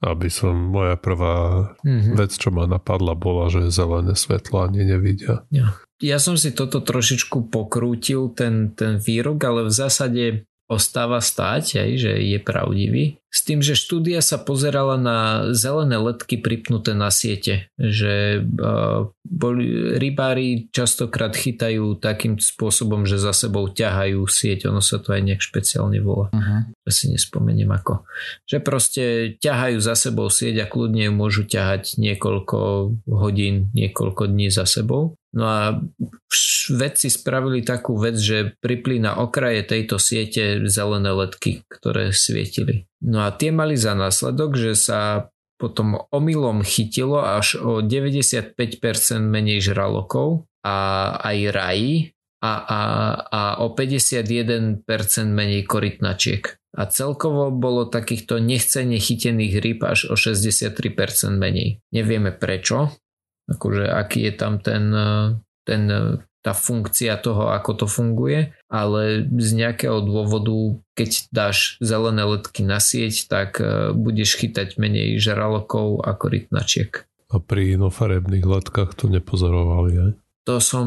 aby 0.00 0.28
som, 0.28 0.56
moja 0.56 0.96
prvá 0.96 1.68
Mhm. 1.84 2.16
vec, 2.16 2.32
čo 2.32 2.48
ma 2.48 2.64
napadla, 2.64 3.12
bola, 3.12 3.52
že 3.52 3.68
zelené 3.68 4.16
svetlo 4.16 4.64
ani 4.64 4.82
nevidia. 4.82 5.44
Ja 6.00 6.16
som 6.18 6.34
si 6.34 6.50
toto 6.50 6.80
trošičku 6.80 7.48
pokrútil, 7.48 8.32
ten, 8.32 8.72
ten 8.72 8.96
výrok, 8.96 9.38
ale 9.44 9.68
v 9.68 9.72
zásade 9.72 10.24
ostáva 10.70 11.20
stáť, 11.20 11.80
aj, 11.80 11.90
že 12.00 12.12
je 12.24 12.38
pravdivý. 12.40 13.04
S 13.34 13.42
tým, 13.42 13.58
že 13.58 13.74
štúdia 13.74 14.22
sa 14.22 14.38
pozerala 14.38 14.94
na 14.94 15.18
zelené 15.50 15.98
letky 15.98 16.38
pripnuté 16.38 16.94
na 16.94 17.10
siete, 17.10 17.66
že 17.74 18.46
uh, 18.46 19.10
boli, 19.26 19.98
rybári 19.98 20.70
častokrát 20.70 21.34
chytajú 21.34 21.98
takým 21.98 22.38
spôsobom, 22.38 23.02
že 23.02 23.18
za 23.18 23.34
sebou 23.34 23.66
ťahajú 23.66 24.22
sieť, 24.30 24.70
ono 24.70 24.78
sa 24.78 25.02
to 25.02 25.10
aj 25.10 25.20
nejak 25.26 25.42
špeciálne 25.42 25.98
volá 25.98 26.30
Uh-huh. 26.34 26.62
ja 26.66 26.90
si 26.94 27.10
nespomeniem 27.10 27.68
ako. 27.68 28.06
Že 28.46 28.58
proste 28.62 29.04
ťahajú 29.38 29.78
za 29.82 29.98
sebou 29.98 30.30
sieť 30.30 30.64
a 30.64 30.70
kľudne 30.70 31.10
ju 31.10 31.12
môžu 31.12 31.42
ťahať 31.42 31.98
niekoľko 31.98 32.58
hodín, 33.10 33.74
niekoľko 33.74 34.30
dní 34.30 34.48
za 34.48 34.64
sebou. 34.64 35.18
No 35.34 35.44
a 35.50 35.82
vedci 36.70 37.10
spravili 37.10 37.66
takú 37.66 37.98
vec, 37.98 38.14
že 38.14 38.54
pripli 38.62 39.02
na 39.02 39.18
okraje 39.18 39.66
tejto 39.66 39.98
siete 39.98 40.62
zelené 40.70 41.10
ledky, 41.10 41.66
ktoré 41.66 42.14
svietili. 42.14 42.86
No 43.02 43.26
a 43.26 43.34
tie 43.34 43.50
mali 43.50 43.74
za 43.74 43.98
následok, 43.98 44.54
že 44.54 44.78
sa 44.78 45.00
potom 45.58 45.96
omylom 46.10 46.66
chytilo 46.66 47.22
až 47.22 47.58
o 47.62 47.80
95% 47.80 48.54
menej 49.22 49.64
žralokov 49.64 50.46
a 50.66 50.76
aj 51.22 51.38
rají 51.54 52.14
a, 52.44 52.52
a, 52.60 52.80
a 53.32 53.40
o 53.64 53.72
51% 53.72 54.84
menej 55.30 55.62
korytnačiek. 55.64 56.60
A 56.74 56.90
celkovo 56.90 57.54
bolo 57.54 57.86
takýchto 57.86 58.42
nechcene 58.42 58.98
chytených 58.98 59.54
rýb 59.62 59.80
až 59.86 60.10
o 60.10 60.18
63% 60.18 60.74
menej. 61.38 61.78
Nevieme 61.94 62.34
prečo, 62.34 62.90
akože 63.46 63.86
aký 63.88 64.26
je 64.26 64.32
tam 64.34 64.58
ten, 64.58 64.90
ten, 65.62 65.82
tá 66.44 66.52
funkcia 66.52 67.16
toho, 67.16 67.48
ako 67.48 67.70
to 67.72 67.86
funguje, 67.88 68.52
ale 68.68 69.24
z 69.24 69.50
nejakého 69.56 70.04
dôvodu, 70.04 70.76
keď 70.92 71.10
dáš 71.32 71.80
zelené 71.80 72.20
letky 72.28 72.60
na 72.60 72.76
sieť, 72.78 73.32
tak 73.32 73.64
eh, 73.64 73.96
budeš 73.96 74.36
chytať 74.36 74.76
menej 74.76 75.16
žralokov 75.16 76.04
ako 76.04 76.24
rytnačiek. 76.28 77.08
A 77.32 77.40
pri 77.40 77.80
inofarebných 77.80 78.44
letkách 78.44 78.92
to 78.94 79.08
nepozorovali, 79.08 79.92
aj? 79.96 80.12
To 80.44 80.60
som 80.60 80.86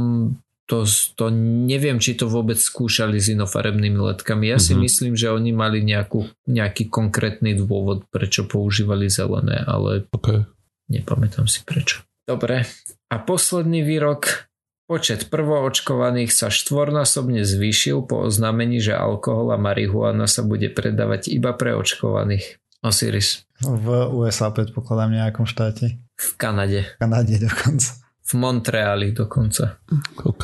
to, 0.67 0.83
to 1.15 1.31
neviem, 1.65 1.95
či 1.97 2.19
to 2.19 2.27
vôbec 2.27 2.59
skúšali 2.59 3.23
s 3.23 3.31
inofarebnými 3.31 3.97
letkami. 4.13 4.51
Ja 4.51 4.59
si 4.59 4.75
Mhm. 4.75 4.81
myslím, 4.83 5.13
že 5.15 5.31
oni 5.31 5.55
mali 5.55 5.79
nejakú, 5.81 6.27
nejaký 6.43 6.91
konkrétny 6.91 7.55
dôvod, 7.55 8.03
prečo 8.11 8.43
používali 8.43 9.07
zelené, 9.07 9.63
ale 9.63 10.11
OK. 10.11 10.43
nepamätám 10.91 11.47
si 11.47 11.63
prečo. 11.63 12.03
Dobre. 12.27 12.67
A 13.07 13.15
posledný 13.23 13.87
výrok. 13.87 14.46
Počet 14.87 15.27
prvoočkovaných 15.27 16.31
sa 16.31 16.47
štvornásobne 16.47 17.43
zvýšil 17.43 18.07
po 18.07 18.23
oznámení, 18.23 18.79
že 18.79 18.95
alkohol 18.95 19.51
a 19.51 19.59
marihuana 19.59 20.31
sa 20.31 20.41
bude 20.41 20.71
predávať 20.71 21.27
iba 21.27 21.51
pre 21.51 21.75
očkovaných. 21.75 22.63
Osiris. 22.79 23.43
V 23.59 23.87
USA 24.15 24.47
predpokladám 24.47 25.11
nejakom 25.11 25.43
štáte. 25.43 25.99
V 26.15 26.27
Kanade. 26.39 26.87
V 26.87 27.03
Kanade 27.03 27.35
dokonca. 27.35 27.99
V 28.23 28.31
Montreali 28.33 29.11
dokonca. 29.11 29.75
OK, 30.23 30.43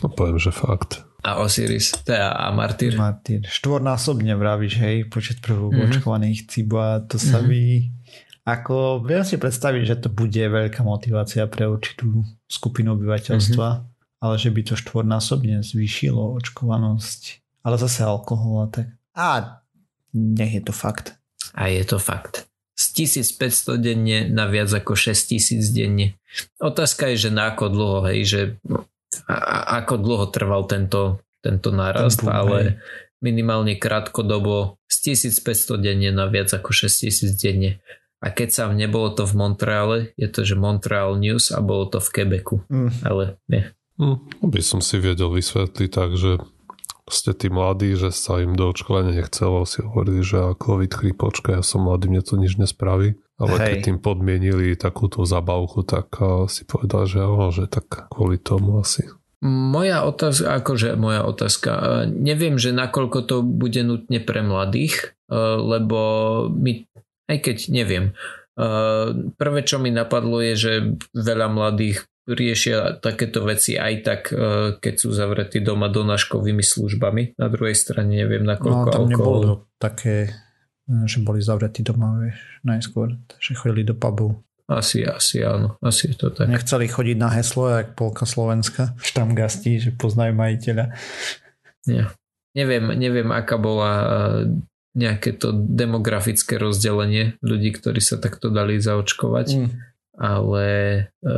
no 0.00 0.08
poviem, 0.08 0.40
že 0.40 0.52
fakt. 0.52 1.04
A 1.22 1.38
Osiris. 1.38 1.92
Teda 2.02 2.32
a 2.32 2.50
Martyr. 2.50 2.96
Martin, 2.98 3.44
štvornásobne 3.44 4.34
vravíš, 4.34 4.74
hej, 4.80 4.96
počet 5.06 5.38
prvú 5.38 5.68
Mhm. 5.68 5.80
očkovaných 5.86 6.48
ciba, 6.48 6.98
to 7.04 7.20
sa 7.20 7.38
Mhm. 7.38 7.46
mi... 7.46 7.92
Ako, 8.42 9.06
viem 9.06 9.22
si 9.22 9.38
predstaviť, 9.38 9.82
že 9.86 9.96
to 10.02 10.08
bude 10.10 10.34
veľká 10.34 10.82
motivácia 10.82 11.46
pre 11.46 11.70
určitú 11.70 12.26
skupinu 12.50 12.98
obyvateľstva, 12.98 13.68
ale 14.18 14.34
že 14.34 14.50
by 14.50 14.60
to 14.66 14.74
štvornásobne 14.74 15.62
zvýšilo 15.62 16.34
očkovanosť. 16.42 17.42
Ale 17.62 17.78
zase 17.78 18.02
alkohol 18.02 18.66
a 18.66 18.68
tak. 18.70 18.86
A 19.14 19.62
nech 20.10 20.58
je 20.58 20.62
to 20.62 20.74
fakt. 20.74 21.14
A 21.54 21.70
je 21.70 21.86
to 21.86 22.02
fakt. 22.02 22.50
Z 22.74 23.06
1500 23.06 23.78
denne 23.78 24.18
na 24.26 24.50
viac 24.50 24.74
ako 24.74 24.98
6000 24.98 25.62
denne. 25.70 26.18
Otázka 26.58 27.14
je, 27.14 27.28
že 27.28 27.30
na 27.30 27.54
ako 27.54 27.64
dlho, 27.70 27.98
hej, 28.10 28.20
že 28.26 28.40
a, 29.30 29.36
a, 29.36 29.56
ako 29.84 29.94
dlho 30.02 30.26
trval 30.34 30.66
tento, 30.66 31.22
tento 31.38 31.70
nárast, 31.70 32.24
Ten 32.24 32.26
boom, 32.26 32.34
ale 32.34 32.58
hej. 32.58 32.72
minimálne 33.22 33.78
krátkodobo 33.78 34.82
z 34.90 35.14
1500 35.14 35.78
denne 35.78 36.10
na 36.10 36.26
viac 36.26 36.50
ako 36.50 36.74
6000 36.74 37.38
denne. 37.38 37.78
A 38.22 38.30
keď 38.30 38.48
sa 38.54 38.64
nebolo 38.70 39.10
to 39.18 39.26
v 39.26 39.34
Montreale, 39.34 39.98
je 40.14 40.30
to, 40.30 40.46
že 40.46 40.54
Montreal 40.54 41.18
News 41.18 41.50
a 41.50 41.58
bolo 41.58 41.90
to 41.90 41.98
v 41.98 42.08
Quebecu. 42.14 42.62
Mm. 42.70 42.90
Ale 43.02 43.22
nie. 43.50 43.62
Hm, 43.98 44.46
by 44.46 44.62
som 44.62 44.78
si 44.78 45.02
vedel 45.02 45.34
vysvetliť 45.34 45.90
tak, 45.90 46.14
že 46.14 46.38
ste 47.10 47.34
tí 47.34 47.50
mladí, 47.50 47.98
že 47.98 48.14
sa 48.14 48.38
im 48.38 48.54
do 48.54 48.70
očkovania 48.70 49.18
nechcelo, 49.18 49.66
si 49.66 49.82
hovorili, 49.82 50.22
že 50.22 50.38
a 50.38 50.54
COVID 50.54 50.92
chrípočka, 50.94 51.58
ja 51.58 51.62
som 51.66 51.84
mladý, 51.84 52.08
mne 52.08 52.22
to 52.22 52.38
nič 52.38 52.56
nespraví. 52.56 53.18
Ale 53.42 53.58
Hej. 53.58 53.66
keď 53.66 53.78
tým 53.90 53.98
podmienili 53.98 54.78
takúto 54.78 55.26
zabavku, 55.26 55.82
tak 55.82 56.14
si 56.46 56.62
povedal, 56.62 57.10
že 57.10 57.26
áno, 57.26 57.50
že 57.50 57.66
tak 57.66 58.06
kvôli 58.06 58.38
tomu 58.38 58.78
asi. 58.78 59.10
Moja 59.42 60.06
otázka, 60.06 60.62
akože 60.62 60.94
moja 60.94 61.26
otázka, 61.26 62.06
neviem, 62.06 62.62
že 62.62 62.70
nakoľko 62.70 63.18
to 63.26 63.36
bude 63.42 63.82
nutne 63.82 64.22
pre 64.22 64.46
mladých, 64.46 65.18
lebo 65.58 66.00
my, 66.54 66.86
aj 67.26 67.38
keď 67.38 67.56
neviem, 67.68 68.04
prvé 69.36 69.60
čo 69.62 69.78
mi 69.78 69.88
napadlo 69.88 70.40
je, 70.40 70.54
že 70.54 70.72
veľa 71.12 71.48
mladých 71.48 72.04
riešia 72.22 73.02
takéto 73.02 73.42
veci 73.42 73.74
aj 73.74 73.94
tak, 74.04 74.20
keď 74.78 74.94
sú 74.94 75.10
zavretí 75.10 75.58
doma 75.58 75.90
donáškovými 75.90 76.62
službami. 76.62 77.34
Na 77.34 77.50
druhej 77.50 77.74
strane 77.74 78.14
neviem, 78.14 78.46
No 78.46 78.54
nakoľko 78.54 78.86
tam 78.88 79.02
alkohol. 79.02 79.10
nebolo 79.10 79.50
také, 79.80 80.30
že 80.86 81.18
boli 81.18 81.42
zavretí 81.42 81.82
doma, 81.82 82.14
vieš, 82.22 82.38
najskôr. 82.62 83.18
Takže 83.26 83.58
chodili 83.58 83.82
do 83.82 83.98
pubu. 83.98 84.38
Asi, 84.70 85.02
asi 85.02 85.42
áno, 85.42 85.74
asi 85.82 86.14
je 86.14 86.16
to 86.16 86.30
tak. 86.30 86.46
Nechceli 86.46 86.86
chodiť 86.86 87.16
na 87.18 87.28
heslo, 87.34 87.66
jak 87.68 87.98
polka 87.98 88.22
Slovenska. 88.22 88.94
Štamgasti, 89.02 89.82
že 89.82 89.90
poznajú 89.90 90.32
majiteľa. 90.38 90.94
Nie. 91.90 92.06
Neviem, 92.54 92.92
neviem, 92.94 93.32
aká 93.34 93.58
bola 93.58 93.90
nejaké 94.92 95.32
to 95.32 95.52
demografické 95.52 96.60
rozdelenie 96.60 97.40
ľudí, 97.40 97.72
ktorí 97.72 98.00
sa 98.04 98.20
takto 98.20 98.52
dali 98.52 98.76
zaočkovať, 98.76 99.46
Mm. 99.56 99.68
ale 100.20 100.66
e, 101.24 101.32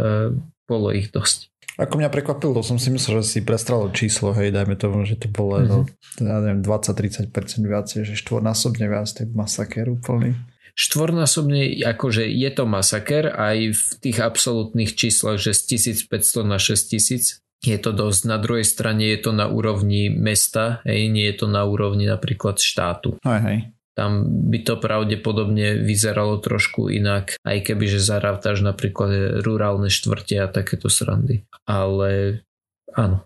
bolo 0.67 0.89
ich 0.91 1.15
dosť. 1.15 1.55
Ako 1.75 1.99
mňa 1.99 2.11
prekvapilo, 2.11 2.63
som 2.63 2.79
si 2.79 2.91
myslel, 2.95 3.23
že 3.23 3.27
si 3.27 3.41
prestralo 3.43 3.91
číslo, 3.91 4.31
hej, 4.31 4.55
dajme 4.55 4.79
tomu, 4.79 5.03
že 5.03 5.19
to 5.19 5.27
bolo 5.27 5.59
Mhm. 5.59 5.67
mm-hmm. 5.67 6.23
ja 6.23 6.37
neviem, 6.43 6.63
20-30% 6.63 7.31
viacej, 7.67 8.01
že 8.07 8.15
štvornásobne 8.15 8.87
viac, 8.87 9.11
to 9.11 9.27
je 9.27 9.29
masaker 9.31 9.91
úplný. 9.91 10.35
Štvornásobne, 10.75 11.87
akože 11.87 12.27
je 12.27 12.51
to 12.51 12.67
masaker 12.67 13.31
aj 13.31 13.79
v 13.79 13.85
tých 14.03 14.19
absolútnych 14.19 14.99
číslach, 14.99 15.39
že 15.39 15.55
z 15.55 15.79
1500 16.11 16.43
na 16.43 16.59
6000 16.59 17.44
je 17.67 17.79
to 17.81 17.91
dosť. 17.97 18.21
Na 18.29 18.39
druhej 18.39 18.67
strane 18.67 19.09
je 19.09 19.19
to 19.19 19.31
na 19.33 19.49
úrovni 19.49 20.13
mesta, 20.13 20.85
hej, 20.85 21.09
nie 21.09 21.27
je 21.33 21.45
to 21.45 21.47
na 21.49 21.65
úrovni 21.65 22.05
napríklad 22.05 22.61
štátu. 22.61 23.17
Hej, 23.25 23.41
hej. 23.45 23.59
Tam 23.95 24.27
by 24.51 24.59
to 24.67 24.75
pravdepodobne 24.83 25.79
vyzeralo 25.79 26.43
trošku 26.43 26.91
inak, 26.91 27.39
aj 27.47 27.59
keby, 27.63 27.87
že 27.87 28.03
zarátaš 28.03 28.67
napríklad 28.67 29.39
rurálne 29.47 29.87
štvrte 29.87 30.35
a 30.43 30.51
takéto 30.51 30.91
srandy. 30.91 31.47
Ale 31.63 32.43
áno. 32.91 33.23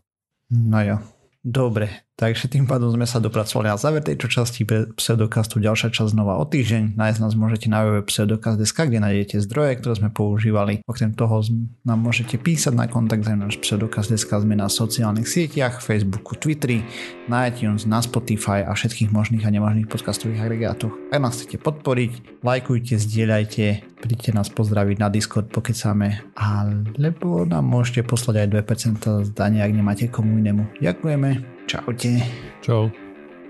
No 0.53 0.81
jo. 0.85 1.01
Dobre, 1.41 2.08
takže 2.19 2.51
tým 2.51 2.67
pádom 2.67 2.91
sme 2.91 3.07
sa 3.07 3.23
dopracovali 3.23 3.71
na 3.71 3.79
záver 3.79 4.03
tejto 4.03 4.27
časti 4.27 4.67
pseudokastu. 4.67 5.63
Ďalšia 5.63 5.95
časť 5.95 6.19
znova 6.19 6.43
o 6.43 6.45
týždeň. 6.45 6.99
Nájsť 6.99 7.19
nás 7.23 7.39
môžete 7.39 7.71
na 7.71 8.03
pseudokast.sk, 8.03 8.91
kde 8.91 8.99
nájdete 8.99 9.39
zdroje, 9.47 9.79
ktoré 9.79 9.95
sme 10.03 10.11
používali. 10.11 10.83
Okrem 10.91 11.15
toho 11.15 11.47
nám 11.87 12.03
môžete 12.03 12.35
písať 12.43 12.75
na 12.75 12.91
kontakt 12.91 13.23
za 13.23 13.39
náš 13.39 13.63
pseudokast.sk. 13.63 14.27
Sme 14.27 14.59
na 14.59 14.67
sociálnych 14.67 15.31
sieťach, 15.31 15.79
Facebooku, 15.79 16.35
Twitteri, 16.35 16.83
na 17.31 17.47
iTunes, 17.47 17.87
na 17.87 18.03
Spotify 18.03 18.67
a 18.67 18.75
všetkých 18.75 19.15
možných 19.15 19.47
a 19.47 19.55
nemožných 19.55 19.87
podcastových 19.87 20.43
agregátoch. 20.43 20.91
Ak 21.15 21.23
nás 21.23 21.39
chcete 21.39 21.63
podporiť, 21.63 22.43
lajkujte, 22.43 22.99
zdieľajte, 22.99 23.65
príďte 24.03 24.35
nás 24.35 24.51
pozdraviť 24.51 24.97
na 24.99 25.07
Discord, 25.07 25.55
pokecáme, 25.55 26.35
alebo 26.35 27.47
nám 27.47 27.63
môžete 27.63 28.03
poslať 28.03 28.43
aj 28.43 28.49
2% 28.67 29.31
zdania, 29.31 29.63
ak 29.63 29.71
nemáte 29.71 30.11
komu 30.11 30.43
inému. 30.43 30.83
Ďakujeme, 30.83 31.58
čaute. 31.69 32.25
Čau. 32.65 32.91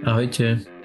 Ahojte. 0.02 0.77